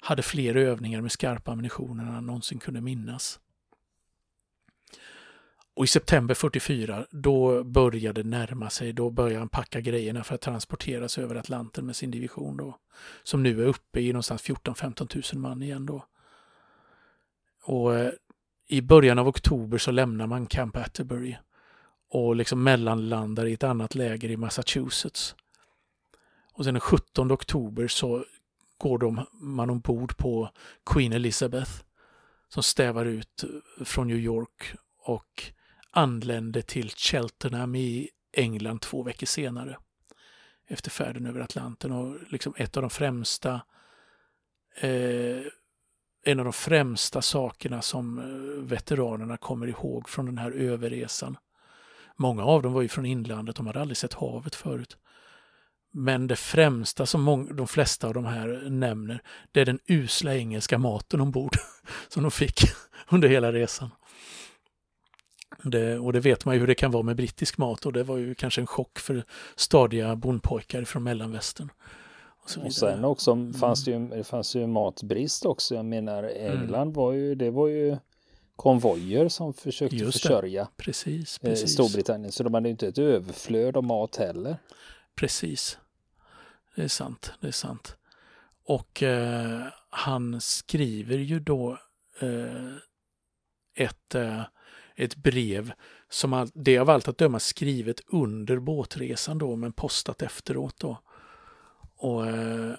hade 0.00 0.22
fler 0.22 0.56
övningar 0.56 1.00
med 1.00 1.12
skarpa 1.12 1.52
ammunition 1.52 2.00
än 2.00 2.06
han 2.06 2.26
någonsin 2.26 2.58
kunde 2.58 2.80
minnas. 2.80 3.40
Och 5.74 5.84
i 5.84 5.86
september 5.86 6.34
44, 6.34 7.06
då 7.10 7.64
började 7.64 8.22
närma 8.22 8.70
sig, 8.70 8.92
då 8.92 9.10
började 9.10 9.38
han 9.38 9.48
packa 9.48 9.80
grejerna 9.80 10.24
för 10.24 10.34
att 10.34 10.40
transporteras 10.40 11.18
över 11.18 11.34
Atlanten 11.34 11.86
med 11.86 11.96
sin 11.96 12.10
division 12.10 12.56
då. 12.56 12.78
Som 13.22 13.42
nu 13.42 13.62
är 13.62 13.66
uppe 13.66 14.00
i 14.00 14.12
någonstans 14.12 14.44
14-15 14.44 15.34
000 15.34 15.42
man 15.42 15.62
igen 15.62 15.86
då. 15.86 16.04
Och 17.62 17.94
eh, 17.94 18.12
i 18.66 18.80
början 18.80 19.18
av 19.18 19.28
oktober 19.28 19.78
så 19.78 19.90
lämnar 19.90 20.26
man 20.26 20.46
Camp 20.46 20.76
Atterbury 20.76 21.36
och 22.10 22.36
liksom 22.36 22.62
mellanlandar 22.62 23.46
i 23.46 23.52
ett 23.52 23.64
annat 23.64 23.94
läger 23.94 24.30
i 24.30 24.36
Massachusetts. 24.36 25.34
Och 26.52 26.64
sen 26.64 26.74
den 26.74 26.80
17 26.80 27.32
oktober 27.32 27.88
så 27.88 28.24
går 28.78 28.98
de, 28.98 29.26
man 29.32 29.70
ombord 29.70 30.16
på 30.16 30.50
Queen 30.86 31.12
Elizabeth 31.12 31.70
som 32.48 32.62
stävar 32.62 33.04
ut 33.06 33.44
från 33.84 34.06
New 34.06 34.18
York 34.18 34.74
och 34.98 35.52
anländer 35.90 36.60
till 36.62 36.90
Cheltenham 36.90 37.74
i 37.74 38.08
England 38.32 38.80
två 38.80 39.02
veckor 39.02 39.26
senare 39.26 39.76
efter 40.68 40.90
färden 40.90 41.26
över 41.26 41.40
Atlanten 41.40 41.92
och 41.92 42.16
liksom 42.28 42.54
ett 42.56 42.76
av 42.76 42.82
de 42.82 42.90
främsta 42.90 43.60
eh, 44.76 45.40
en 46.26 46.38
av 46.38 46.44
de 46.44 46.52
främsta 46.52 47.22
sakerna 47.22 47.82
som 47.82 48.18
eh, 48.18 48.62
veteranerna 48.62 49.36
kommer 49.36 49.66
ihåg 49.66 50.08
från 50.08 50.26
den 50.26 50.38
här 50.38 50.50
överresan. 50.50 51.36
Många 52.16 52.44
av 52.44 52.62
dem 52.62 52.72
var 52.72 52.82
ju 52.82 52.88
från 52.88 53.06
inlandet, 53.06 53.56
de 53.56 53.66
hade 53.66 53.80
aldrig 53.80 53.96
sett 53.96 54.14
havet 54.14 54.54
förut. 54.54 54.96
Men 55.92 56.26
det 56.26 56.36
främsta 56.36 57.06
som 57.06 57.48
de 57.56 57.66
flesta 57.66 58.06
av 58.06 58.14
de 58.14 58.24
här 58.24 58.70
nämner, 58.70 59.22
det 59.52 59.60
är 59.60 59.64
den 59.64 59.78
usla 59.86 60.36
engelska 60.36 60.78
maten 60.78 61.20
ombord 61.20 61.56
som 62.08 62.22
de 62.22 62.30
fick 62.30 62.60
under 63.08 63.28
hela 63.28 63.52
resan. 63.52 63.90
Det, 65.62 65.98
och 65.98 66.12
det 66.12 66.20
vet 66.20 66.44
man 66.44 66.54
ju 66.54 66.60
hur 66.60 66.66
det 66.66 66.74
kan 66.74 66.90
vara 66.90 67.02
med 67.02 67.16
brittisk 67.16 67.58
mat 67.58 67.86
och 67.86 67.92
det 67.92 68.02
var 68.02 68.16
ju 68.16 68.34
kanske 68.34 68.60
en 68.60 68.66
chock 68.66 68.98
för 68.98 69.24
stadiga 69.56 70.16
bondpojkar 70.16 70.84
från 70.84 71.02
mellanvästern. 71.02 71.70
Och, 72.46 72.66
och 72.66 72.72
sen 72.72 73.04
också 73.04 73.32
mm. 73.32 73.52
fanns 73.52 73.84
det 73.84 73.90
ju, 73.90 74.08
det 74.08 74.24
fanns 74.24 74.56
ju 74.56 74.66
matbrist 74.66 75.46
också. 75.46 75.74
Jag 75.74 75.84
menar 75.84 76.24
England 76.24 76.82
mm. 76.82 76.92
var 76.92 77.12
ju, 77.12 77.34
det 77.34 77.50
var 77.50 77.68
ju 77.68 77.96
konvojer 78.56 79.28
som 79.28 79.54
försökte 79.54 79.96
Just 79.96 80.22
försörja 80.22 80.68
precis, 80.76 81.38
eh, 81.42 81.50
precis. 81.50 81.72
Storbritannien. 81.72 82.32
Så 82.32 82.42
de 82.42 82.54
hade 82.54 82.68
inte 82.68 82.88
ett 82.88 82.98
överflöd 82.98 83.76
av 83.76 83.84
mat 83.84 84.16
heller. 84.16 84.56
Precis. 85.14 85.78
Det 86.76 86.82
är 86.82 86.88
sant, 86.88 87.32
det 87.40 87.46
är 87.46 87.52
sant. 87.52 87.96
Och 88.64 89.02
eh, 89.02 89.66
han 89.90 90.40
skriver 90.40 91.18
ju 91.18 91.40
då 91.40 91.78
eh, 92.20 92.74
ett, 93.74 94.14
eh, 94.14 94.42
ett 94.96 95.16
brev 95.16 95.72
som 96.08 96.32
all, 96.32 96.50
det 96.54 96.78
av 96.78 96.90
allt 96.90 97.08
att 97.08 97.18
döma 97.18 97.38
skrivet 97.38 98.00
under 98.06 98.58
båtresan 98.58 99.38
då 99.38 99.56
men 99.56 99.72
postat 99.72 100.22
efteråt 100.22 100.74
då. 100.78 100.98
Och, 101.96 102.26
eh, 102.26 102.74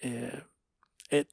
eh 0.00 1.24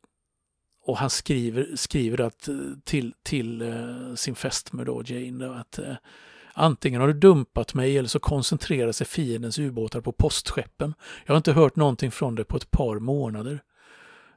och 0.81 0.97
han 0.97 1.09
skriver, 1.09 1.75
skriver 1.75 2.21
att, 2.21 2.47
eh, 2.47 2.55
till, 2.83 3.13
till 3.23 3.61
eh, 3.61 4.15
sin 4.15 4.35
fästmö 4.35 4.83
då, 4.83 5.03
Jane, 5.05 5.45
då, 5.45 5.51
att 5.51 5.79
eh, 5.79 5.95
Antingen 6.59 7.01
har 7.01 7.07
du 7.07 7.13
dumpat 7.13 7.73
mig 7.73 7.97
eller 7.97 8.09
så 8.09 8.19
koncentrerar 8.19 8.91
sig 8.91 9.07
fiendens 9.07 9.59
ubåtar 9.59 10.01
på 10.01 10.11
postskeppen. 10.11 10.93
Jag 11.25 11.33
har 11.33 11.37
inte 11.37 11.53
hört 11.53 11.75
någonting 11.75 12.11
från 12.11 12.35
dig 12.35 12.45
på 12.45 12.57
ett 12.57 12.71
par 12.71 12.99
månader. 12.99 13.63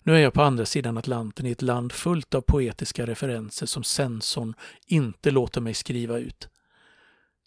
Nu 0.02 0.16
är 0.16 0.18
jag 0.18 0.32
på 0.32 0.42
andra 0.42 0.66
sidan 0.66 0.98
Atlanten 0.98 1.46
i 1.46 1.50
ett 1.50 1.62
land 1.62 1.92
fullt 1.92 2.34
av 2.34 2.40
poetiska 2.40 3.06
referenser 3.06 3.66
som 3.66 3.84
sensorn 3.84 4.54
inte 4.86 5.30
låter 5.30 5.60
mig 5.60 5.74
skriva 5.74 6.18
ut. 6.18 6.48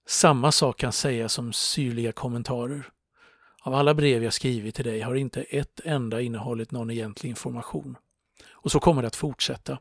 Samma 0.05 0.51
sak 0.51 0.77
kan 0.77 0.91
sägas 0.91 1.39
om 1.39 1.53
syrliga 1.53 2.11
kommentarer. 2.11 2.89
Av 3.65 3.73
alla 3.73 3.93
brev 3.93 4.23
jag 4.23 4.33
skrivit 4.33 4.75
till 4.75 4.85
dig 4.85 5.01
har 5.01 5.15
inte 5.15 5.41
ett 5.41 5.79
enda 5.83 6.21
innehållit 6.21 6.71
någon 6.71 6.89
egentlig 6.89 7.29
information. 7.29 7.97
Och 8.51 8.71
så 8.71 8.79
kommer 8.79 9.01
det 9.01 9.07
att 9.07 9.15
fortsätta, 9.15 9.79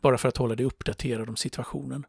bara 0.00 0.18
för 0.18 0.28
att 0.28 0.36
hålla 0.36 0.54
dig 0.54 0.66
uppdaterad 0.66 1.28
om 1.28 1.36
situationen. 1.36 2.06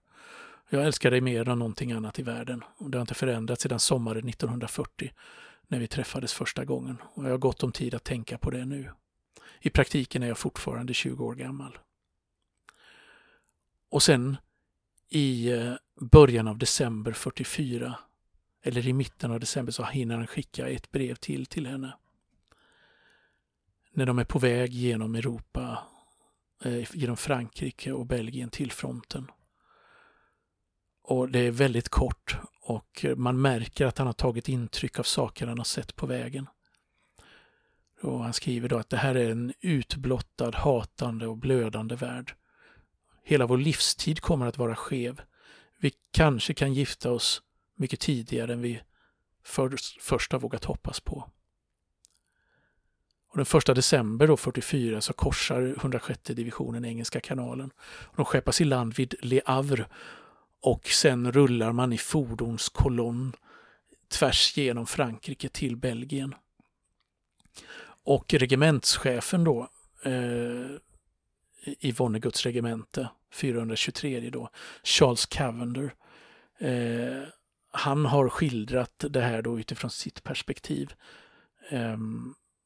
Jag 0.69 0.85
älskar 0.85 1.11
dig 1.11 1.21
mer 1.21 1.49
än 1.49 1.59
någonting 1.59 1.91
annat 1.91 2.19
i 2.19 2.23
världen 2.23 2.63
och 2.77 2.89
det 2.89 2.97
har 2.97 3.01
inte 3.01 3.13
förändrats 3.13 3.63
sedan 3.63 3.79
sommaren 3.79 4.29
1940 4.29 5.11
när 5.67 5.79
vi 5.79 5.87
träffades 5.87 6.33
första 6.33 6.65
gången 6.65 6.97
och 7.13 7.25
jag 7.25 7.29
har 7.29 7.37
gott 7.37 7.63
om 7.63 7.71
tid 7.71 7.95
att 7.95 8.03
tänka 8.03 8.37
på 8.37 8.49
det 8.49 8.65
nu. 8.65 8.91
I 9.59 9.69
praktiken 9.69 10.23
är 10.23 10.27
jag 10.27 10.37
fortfarande 10.37 10.93
20 10.93 11.25
år 11.25 11.35
gammal. 11.35 11.77
Och 13.89 14.03
sen 14.03 14.37
i 15.09 15.51
eh, 15.51 15.73
början 16.01 16.47
av 16.47 16.57
december 16.57 17.11
44, 17.11 17.95
eller 18.67 18.87
i 18.87 18.93
mitten 18.93 19.31
av 19.31 19.39
december, 19.39 19.71
så 19.71 19.83
hinner 19.83 20.15
han 20.15 20.27
skicka 20.27 20.67
ett 20.69 20.91
brev 20.91 21.15
till 21.15 21.45
till 21.45 21.67
henne. 21.67 21.93
När 23.91 24.05
de 24.05 24.19
är 24.19 24.23
på 24.23 24.39
väg 24.39 24.73
genom 24.73 25.15
Europa, 25.15 25.83
eh, 26.63 26.95
genom 26.95 27.17
Frankrike 27.17 27.91
och 27.91 28.05
Belgien 28.05 28.49
till 28.49 28.71
fronten. 28.71 29.31
Och 31.03 31.29
det 31.29 31.39
är 31.39 31.51
väldigt 31.51 31.89
kort 31.89 32.37
och 32.61 33.05
eh, 33.05 33.15
man 33.15 33.41
märker 33.41 33.85
att 33.85 33.97
han 33.97 34.07
har 34.07 34.13
tagit 34.13 34.49
intryck 34.49 34.99
av 34.99 35.03
saker 35.03 35.47
han 35.47 35.57
har 35.57 35.65
sett 35.65 35.95
på 35.95 36.05
vägen. 36.05 36.47
Och 38.01 38.23
han 38.23 38.33
skriver 38.33 38.69
då 38.69 38.77
att 38.77 38.89
det 38.89 38.97
här 38.97 39.15
är 39.15 39.31
en 39.31 39.53
utblottad, 39.61 40.55
hatande 40.55 41.27
och 41.27 41.37
blödande 41.37 41.95
värld. 41.95 42.35
Hela 43.23 43.45
vår 43.45 43.57
livstid 43.57 44.21
kommer 44.21 44.45
att 44.45 44.57
vara 44.57 44.75
skev. 44.75 45.21
Vi 45.79 45.91
kanske 46.11 46.53
kan 46.53 46.73
gifta 46.73 47.11
oss 47.11 47.41
mycket 47.75 47.99
tidigare 47.99 48.53
än 48.53 48.61
vi 48.61 48.81
för, 49.43 49.75
först 50.01 50.31
har 50.31 50.39
vågat 50.39 50.65
hoppas 50.65 50.99
på. 50.99 51.29
Och 53.27 53.37
den 53.37 53.45
första 53.45 53.73
december 53.73 54.27
då, 54.27 54.37
44 54.37 55.01
så 55.01 55.13
korsar 55.13 55.61
106 55.77 56.21
divisionen 56.23 56.85
Engelska 56.85 57.19
kanalen. 57.19 57.71
De 58.15 58.25
skeppas 58.25 58.61
i 58.61 58.63
land 58.63 58.93
vid 58.93 59.15
Le 59.21 59.41
Havre 59.45 59.85
och 60.61 60.87
sen 60.87 61.31
rullar 61.31 61.71
man 61.71 61.93
i 61.93 61.97
fordonskolonn 61.97 63.35
tvärs 64.07 64.57
genom 64.57 64.85
Frankrike 64.85 65.49
till 65.49 65.75
Belgien. 65.75 66.35
Och 68.03 68.33
regementschefen 68.33 69.43
då 69.43 69.69
eh, 70.03 70.11
i 71.79 71.91
Vonneguts 71.91 72.43
regemente, 72.43 73.09
423 73.31 74.29
då, 74.29 74.49
Charles 74.83 75.25
Cavender, 75.25 75.93
eh, 76.57 77.23
han 77.75 78.05
har 78.05 78.29
skildrat 78.29 79.05
det 79.09 79.21
här 79.21 79.41
då 79.41 79.59
utifrån 79.59 79.91
sitt 79.91 80.23
perspektiv. 80.23 80.93
Eh, 81.69 81.97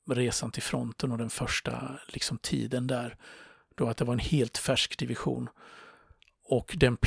resan 0.10 0.52
till 0.52 0.64
fronten 0.64 1.12
och 1.12 1.18
den 1.18 1.30
första 1.30 2.00
liksom, 2.08 2.38
tiden 2.38 2.88
där. 2.88 3.18
Då 3.76 3.88
att 3.88 3.98
det 3.98 4.06
var 4.06 4.14
en 4.14 4.20
helt 4.20 4.58
färsk 4.58 4.98
division. 4.98 5.50
Och 6.44 6.76
den 6.78 6.98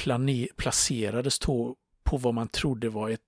placerades 0.56 1.38
då 1.38 1.76
på 2.04 2.16
vad 2.16 2.34
man 2.34 2.48
trodde 2.48 2.88
var 2.88 3.10
ett 3.10 3.20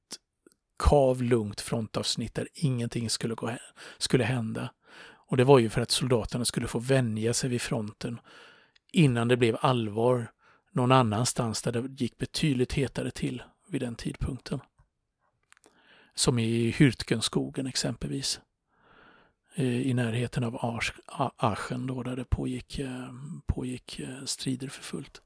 kavlugnt 0.78 1.60
frontavsnitt 1.60 2.34
där 2.34 2.48
ingenting 2.54 3.10
skulle, 3.10 3.34
gå, 3.34 3.56
skulle 3.98 4.24
hända. 4.24 4.70
Och 5.26 5.36
det 5.36 5.44
var 5.44 5.58
ju 5.58 5.70
för 5.70 5.80
att 5.80 5.90
soldaterna 5.90 6.44
skulle 6.44 6.66
få 6.66 6.78
vänja 6.78 7.34
sig 7.34 7.50
vid 7.50 7.62
fronten 7.62 8.20
innan 8.92 9.28
det 9.28 9.36
blev 9.36 9.56
allvar 9.60 10.30
någon 10.72 10.92
annanstans 10.92 11.62
där 11.62 11.72
det 11.72 12.02
gick 12.02 12.18
betydligt 12.18 12.72
hetare 12.72 13.10
till 13.10 13.42
vid 13.74 13.82
den 13.82 13.94
tidpunkten. 13.94 14.60
Som 16.14 16.38
i 16.38 16.70
Hürtgenskogen 16.70 17.68
exempelvis. 17.68 18.40
Eh, 19.54 19.86
I 19.86 19.94
närheten 19.94 20.44
av 20.44 20.56
Aachen 21.36 21.86
då, 21.86 22.02
där 22.02 22.16
det 22.16 22.24
pågick, 22.24 22.78
eh, 22.78 23.12
pågick 23.46 23.98
eh, 23.98 24.24
strider 24.24 24.68
för 24.68 24.82
fullt. 24.82 25.22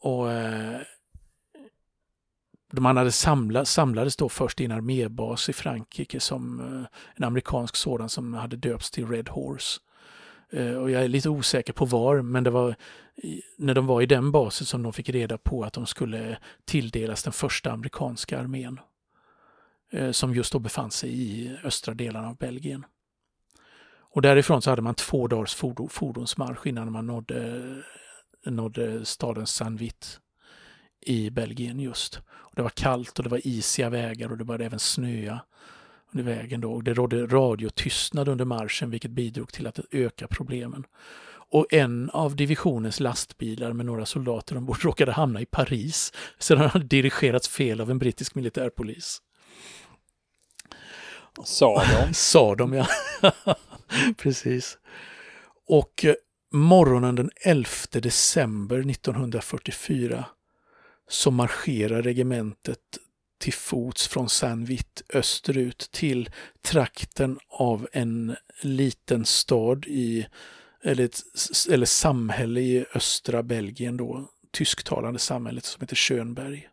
Och 0.00 0.26
man 2.70 2.96
hade 2.96 3.12
samlat, 3.12 3.68
samlades 3.68 4.16
då 4.16 4.28
först 4.28 4.60
i 4.60 4.64
en 4.64 4.72
armébas 4.72 5.48
i 5.48 5.52
Frankrike 5.52 6.20
som 6.20 6.60
en 7.14 7.24
amerikansk 7.24 7.76
sådan 7.76 8.08
som 8.08 8.34
hade 8.34 8.56
döpts 8.56 8.90
till 8.90 9.08
Red 9.08 9.28
Horse. 9.28 9.80
Eh, 10.50 10.74
och 10.74 10.90
jag 10.90 11.04
är 11.04 11.08
lite 11.08 11.28
osäker 11.28 11.72
på 11.72 11.84
var, 11.84 12.22
men 12.22 12.44
det 12.44 12.50
var 12.50 12.74
när 13.56 13.74
de 13.74 13.86
var 13.86 14.02
i 14.02 14.06
den 14.06 14.32
basen 14.32 14.66
som 14.66 14.82
de 14.82 14.92
fick 14.92 15.08
reda 15.08 15.38
på 15.38 15.64
att 15.64 15.72
de 15.72 15.86
skulle 15.86 16.38
tilldelas 16.64 17.22
den 17.22 17.32
första 17.32 17.72
amerikanska 17.72 18.40
armén. 18.40 18.80
Eh, 19.92 20.10
som 20.10 20.34
just 20.34 20.52
då 20.52 20.58
befann 20.58 20.90
sig 20.90 21.10
i 21.10 21.56
östra 21.64 21.94
delarna 21.94 22.28
av 22.28 22.36
Belgien. 22.36 22.84
Och 24.14 24.22
därifrån 24.22 24.62
så 24.62 24.70
hade 24.70 24.82
man 24.82 24.94
två 24.94 25.26
dagars 25.26 25.54
fordonsmarsch 25.88 26.66
innan 26.66 26.92
man 26.92 27.06
nådde, 27.06 27.62
nådde 28.46 29.04
staden 29.04 29.46
Saint-Vit 29.46 30.20
i 31.00 31.30
Belgien 31.30 31.80
just. 31.80 32.20
Och 32.28 32.52
det 32.54 32.62
var 32.62 32.70
kallt 32.70 33.18
och 33.18 33.24
det 33.24 33.30
var 33.30 33.46
isiga 33.46 33.90
vägar 33.90 34.30
och 34.30 34.38
det 34.38 34.44
började 34.44 34.64
även 34.64 34.78
snöa 34.78 35.40
under 36.14 36.34
vägen. 36.34 36.60
Då. 36.60 36.80
Det 36.80 36.94
rådde 36.94 37.26
radiotystnad 37.26 38.28
under 38.28 38.44
marschen 38.44 38.90
vilket 38.90 39.10
bidrog 39.10 39.52
till 39.52 39.66
att 39.66 39.80
öka 39.90 40.26
problemen. 40.28 40.84
Och 41.50 41.66
en 41.72 42.10
av 42.10 42.36
divisionens 42.36 43.00
lastbilar 43.00 43.72
med 43.72 43.86
några 43.86 44.06
soldater 44.06 44.56
ombord 44.56 44.78
råkade 44.84 45.12
hamna 45.12 45.40
i 45.40 45.46
Paris 45.46 46.12
sedan 46.38 46.58
den 46.58 46.70
hade 46.70 46.84
dirigerats 46.84 47.48
fel 47.48 47.80
av 47.80 47.90
en 47.90 47.98
brittisk 47.98 48.34
militärpolis. 48.34 49.22
Sa 51.44 51.82
de? 51.84 52.14
Sa 52.14 52.54
de, 52.54 52.72
ja. 52.72 52.86
Precis. 54.16 54.78
Och 55.66 56.04
eh, 56.04 56.14
morgonen 56.52 57.14
den 57.14 57.30
11 57.44 57.68
december 57.92 58.90
1944 58.90 60.24
så 61.08 61.30
marscherar 61.30 62.02
regementet 62.02 62.98
till 63.38 63.52
fots 63.52 64.08
från 64.08 64.28
Saint-Vit 64.28 65.02
österut 65.14 65.88
till 65.92 66.30
trakten 66.62 67.38
av 67.48 67.88
en 67.92 68.36
liten 68.60 69.24
stad 69.24 69.84
i, 69.86 70.26
eller, 70.82 71.04
ett, 71.04 71.22
eller 71.70 71.86
samhälle 71.86 72.60
i 72.60 72.86
östra 72.94 73.42
Belgien 73.42 73.96
då, 73.96 74.30
tysktalande 74.50 75.18
samhället 75.18 75.64
som 75.64 75.80
heter 75.80 75.96
Schönberg. 75.96 76.68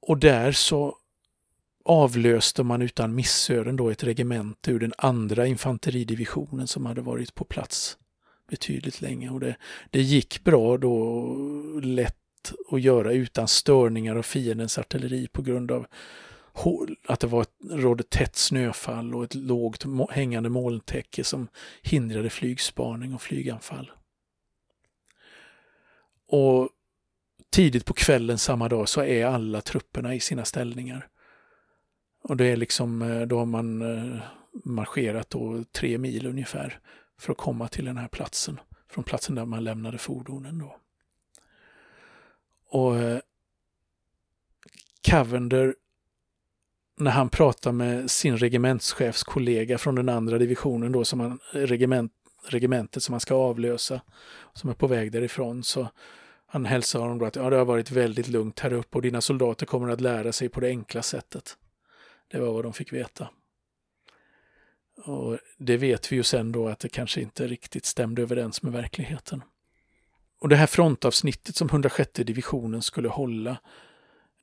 Och 0.00 0.18
där 0.18 0.52
så 0.52 0.96
avlöste 1.84 2.62
man 2.62 2.82
utan 2.82 3.14
missöden 3.14 3.76
då 3.76 3.90
ett 3.90 4.04
regemente 4.04 4.70
ur 4.70 4.80
den 4.80 4.92
andra 4.98 5.46
infanteridivisionen 5.46 6.66
som 6.66 6.86
hade 6.86 7.00
varit 7.00 7.34
på 7.34 7.44
plats 7.44 7.98
betydligt 8.50 9.00
länge. 9.00 9.30
Och 9.30 9.40
det, 9.40 9.56
det 9.90 10.02
gick 10.02 10.44
bra 10.44 10.78
då, 10.78 11.34
lätt 11.82 12.19
att 12.70 12.80
göra 12.80 13.12
utan 13.12 13.48
störningar 13.48 14.16
av 14.16 14.22
fiendens 14.22 14.78
artilleri 14.78 15.28
på 15.28 15.42
grund 15.42 15.70
av 15.70 15.86
att 17.06 17.20
det 17.20 17.26
var 17.26 17.42
ett, 17.42 17.54
rådde 17.70 18.02
tätt 18.02 18.36
snöfall 18.36 19.14
och 19.14 19.24
ett 19.24 19.34
lågt 19.34 19.84
hängande 20.10 20.48
molntäcke 20.48 21.24
som 21.24 21.48
hindrade 21.82 22.30
flygspaning 22.30 23.14
och 23.14 23.22
flyganfall. 23.22 23.90
Och 26.28 26.68
tidigt 27.50 27.84
på 27.84 27.94
kvällen 27.94 28.38
samma 28.38 28.68
dag 28.68 28.88
så 28.88 29.02
är 29.02 29.26
alla 29.26 29.60
trupperna 29.60 30.14
i 30.14 30.20
sina 30.20 30.44
ställningar. 30.44 31.08
Och 32.22 32.36
det 32.36 32.44
är 32.44 32.56
liksom, 32.56 33.02
eh, 33.02 33.20
då 33.20 33.38
har 33.38 33.46
man 33.46 33.82
eh, 33.82 34.20
marscherat 34.64 35.30
då 35.30 35.64
tre 35.72 35.98
mil 35.98 36.26
ungefär 36.26 36.80
för 37.18 37.32
att 37.32 37.38
komma 37.38 37.68
till 37.68 37.84
den 37.84 37.96
här 37.96 38.08
platsen. 38.08 38.60
Från 38.88 39.04
platsen 39.04 39.34
där 39.34 39.44
man 39.44 39.64
lämnade 39.64 39.98
fordonen 39.98 40.58
då. 40.58 40.76
Och 42.70 42.98
eh, 42.98 43.18
Cavender, 45.00 45.74
när 46.96 47.10
han 47.10 47.28
pratar 47.28 47.72
med 47.72 48.10
sin 48.10 48.36
regementschefskollega 48.36 49.78
från 49.78 49.94
den 49.94 50.08
andra 50.08 50.38
divisionen 50.38 50.92
då, 50.92 51.04
som 51.04 51.20
han, 51.20 51.38
regement, 51.52 52.12
regementet 52.46 53.02
som 53.02 53.12
han 53.12 53.20
ska 53.20 53.34
avlösa, 53.34 54.00
som 54.52 54.70
är 54.70 54.74
på 54.74 54.86
väg 54.86 55.12
därifrån, 55.12 55.62
så 55.62 55.88
han 56.46 56.64
hälsar 56.64 57.00
honom 57.00 57.18
då 57.18 57.26
att 57.26 57.36
ja, 57.36 57.50
det 57.50 57.56
har 57.56 57.64
varit 57.64 57.90
väldigt 57.90 58.28
lugnt 58.28 58.60
här 58.60 58.72
uppe 58.72 58.98
och 58.98 59.02
dina 59.02 59.20
soldater 59.20 59.66
kommer 59.66 59.88
att 59.88 60.00
lära 60.00 60.32
sig 60.32 60.48
på 60.48 60.60
det 60.60 60.68
enkla 60.68 61.02
sättet. 61.02 61.56
Det 62.30 62.40
var 62.40 62.52
vad 62.52 62.64
de 62.64 62.72
fick 62.72 62.92
veta. 62.92 63.28
Och 65.04 65.38
det 65.58 65.76
vet 65.76 66.12
vi 66.12 66.16
ju 66.16 66.22
sen 66.22 66.52
då 66.52 66.68
att 66.68 66.78
det 66.78 66.88
kanske 66.88 67.20
inte 67.20 67.46
riktigt 67.46 67.84
stämde 67.84 68.22
överens 68.22 68.62
med 68.62 68.72
verkligheten 68.72 69.42
och 70.40 70.48
det 70.48 70.56
här 70.56 70.66
frontavsnittet 70.66 71.56
som 71.56 71.68
106 71.68 72.10
divisionen 72.12 72.82
skulle 72.82 73.08
hålla, 73.08 73.56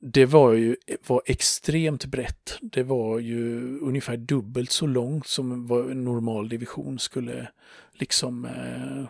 det 0.00 0.26
var 0.26 0.52
ju 0.52 0.76
var 1.06 1.22
extremt 1.26 2.04
brett. 2.04 2.58
Det 2.62 2.82
var 2.82 3.18
ju 3.18 3.78
ungefär 3.78 4.16
dubbelt 4.16 4.70
så 4.70 4.86
långt 4.86 5.26
som 5.26 5.66
vad 5.66 5.90
en 5.90 6.04
normal 6.04 6.48
division 6.48 6.98
skulle 6.98 7.48
liksom 7.92 8.44
eh, 8.44 9.04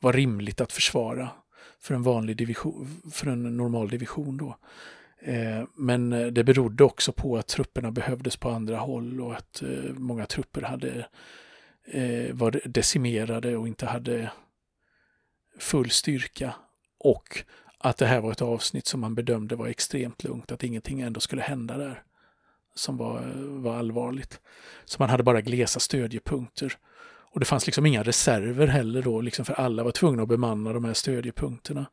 vara 0.00 0.16
rimligt 0.16 0.60
att 0.60 0.72
försvara 0.72 1.28
för 1.80 1.94
en 1.94 2.02
vanlig 2.02 2.36
division, 2.36 3.00
för 3.12 3.26
en 3.26 3.56
normal 3.56 3.88
division 3.88 4.36
då. 4.36 4.56
Eh, 5.18 5.64
men 5.74 6.12
eh, 6.12 6.26
det 6.26 6.44
berodde 6.44 6.84
också 6.84 7.12
på 7.12 7.36
att 7.36 7.46
trupperna 7.46 7.90
behövdes 7.90 8.36
på 8.36 8.50
andra 8.50 8.78
håll 8.78 9.20
och 9.20 9.34
att 9.34 9.62
eh, 9.62 9.94
många 9.94 10.26
trupper 10.26 10.62
hade 10.62 11.06
eh, 11.84 12.34
var 12.34 12.60
decimerade 12.64 13.56
och 13.56 13.68
inte 13.68 13.86
hade 13.86 14.30
full 15.58 15.90
styrka. 15.90 16.54
Och 16.98 17.44
att 17.78 17.96
det 17.96 18.06
här 18.06 18.20
var 18.20 18.32
ett 18.32 18.42
avsnitt 18.42 18.86
som 18.86 19.00
man 19.00 19.14
bedömde 19.14 19.56
var 19.56 19.66
extremt 19.66 20.24
lugnt, 20.24 20.52
att 20.52 20.64
ingenting 20.64 21.00
ändå 21.00 21.20
skulle 21.20 21.42
hända 21.42 21.76
där 21.76 22.02
som 22.74 22.96
var, 22.96 23.32
var 23.36 23.76
allvarligt. 23.76 24.40
Så 24.84 24.96
man 24.98 25.10
hade 25.10 25.22
bara 25.22 25.40
glesa 25.40 25.80
stödjepunkter. 25.80 26.78
Och 27.34 27.40
det 27.40 27.46
fanns 27.46 27.66
liksom 27.66 27.86
inga 27.86 28.02
reserver 28.02 28.66
heller 28.66 29.02
då, 29.02 29.20
liksom 29.20 29.44
för 29.44 29.54
alla 29.54 29.84
var 29.84 29.90
tvungna 29.90 30.22
att 30.22 30.28
bemanna 30.28 30.72
de 30.72 30.84
här 30.84 30.94
stödjepunkterna 30.94 31.86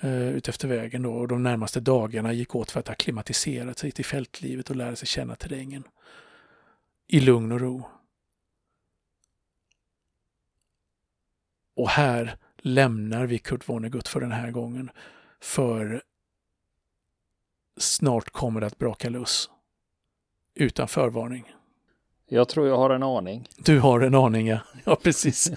eh, 0.00 0.28
utefter 0.28 0.68
vägen 0.68 1.02
då. 1.02 1.12
Och 1.12 1.28
de 1.28 1.42
närmaste 1.42 1.80
dagarna 1.80 2.32
gick 2.32 2.54
åt 2.54 2.70
för 2.70 2.80
att 2.80 2.88
akklimatisera 2.88 3.74
sig 3.74 3.90
till 3.90 4.04
fältlivet 4.04 4.70
och 4.70 4.76
lära 4.76 4.96
sig 4.96 5.08
känna 5.08 5.34
terrängen. 5.34 5.84
I 7.06 7.20
lugn 7.20 7.52
och 7.52 7.60
ro. 7.60 7.88
Och 11.76 11.88
här 11.88 12.36
lämnar 12.62 13.26
vi 13.26 13.38
Kurt 13.38 13.68
Vonnegut 13.68 14.08
för 14.08 14.20
den 14.20 14.32
här 14.32 14.50
gången. 14.50 14.90
För 15.40 16.02
snart 17.76 18.30
kommer 18.30 18.60
det 18.60 18.66
att 18.66 18.78
braka 18.78 19.08
loss. 19.08 19.50
Utan 20.54 20.88
förvarning. 20.88 21.52
Jag 22.30 22.48
tror 22.48 22.68
jag 22.68 22.76
har 22.76 22.90
en 22.90 23.02
aning. 23.02 23.48
Du 23.56 23.80
har 23.80 24.00
en 24.00 24.14
aning, 24.14 24.46
ja. 24.46 24.58
Ja, 24.84 24.96
precis. 24.96 25.50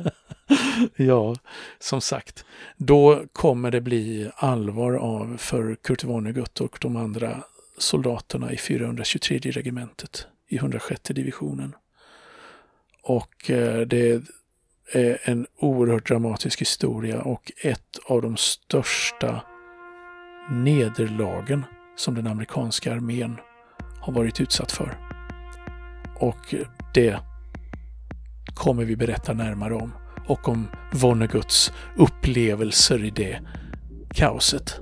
ja, 0.96 1.36
som 1.78 2.00
sagt. 2.00 2.44
Då 2.76 3.24
kommer 3.32 3.70
det 3.70 3.80
bli 3.80 4.30
allvar 4.34 4.92
av 4.92 5.36
för 5.36 5.74
Kurt 5.74 6.04
Vonnegut 6.04 6.60
och 6.60 6.78
de 6.80 6.96
andra 6.96 7.44
soldaterna 7.78 8.52
i 8.52 8.56
423 8.56 9.38
regementet 9.38 10.26
i 10.48 10.56
106 10.56 11.02
divisionen. 11.02 11.74
Och 13.02 13.50
eh, 13.50 13.80
det 13.80 14.22
är 14.92 15.18
en 15.24 15.46
oerhört 15.58 16.08
dramatisk 16.08 16.60
historia 16.60 17.22
och 17.22 17.52
ett 17.62 17.98
av 18.06 18.22
de 18.22 18.36
största 18.36 19.42
nederlagen 20.50 21.64
som 21.96 22.14
den 22.14 22.26
amerikanska 22.26 22.92
armén 22.92 23.36
har 24.00 24.12
varit 24.12 24.40
utsatt 24.40 24.72
för. 24.72 24.98
Och 26.20 26.54
det 26.94 27.16
kommer 28.54 28.84
vi 28.84 28.96
berätta 28.96 29.32
närmare 29.32 29.74
om 29.74 29.92
och 30.26 30.48
om 30.48 30.68
Vonneguts 30.92 31.72
upplevelser 31.96 33.04
i 33.04 33.10
det 33.10 33.40
kaoset. 34.14 34.81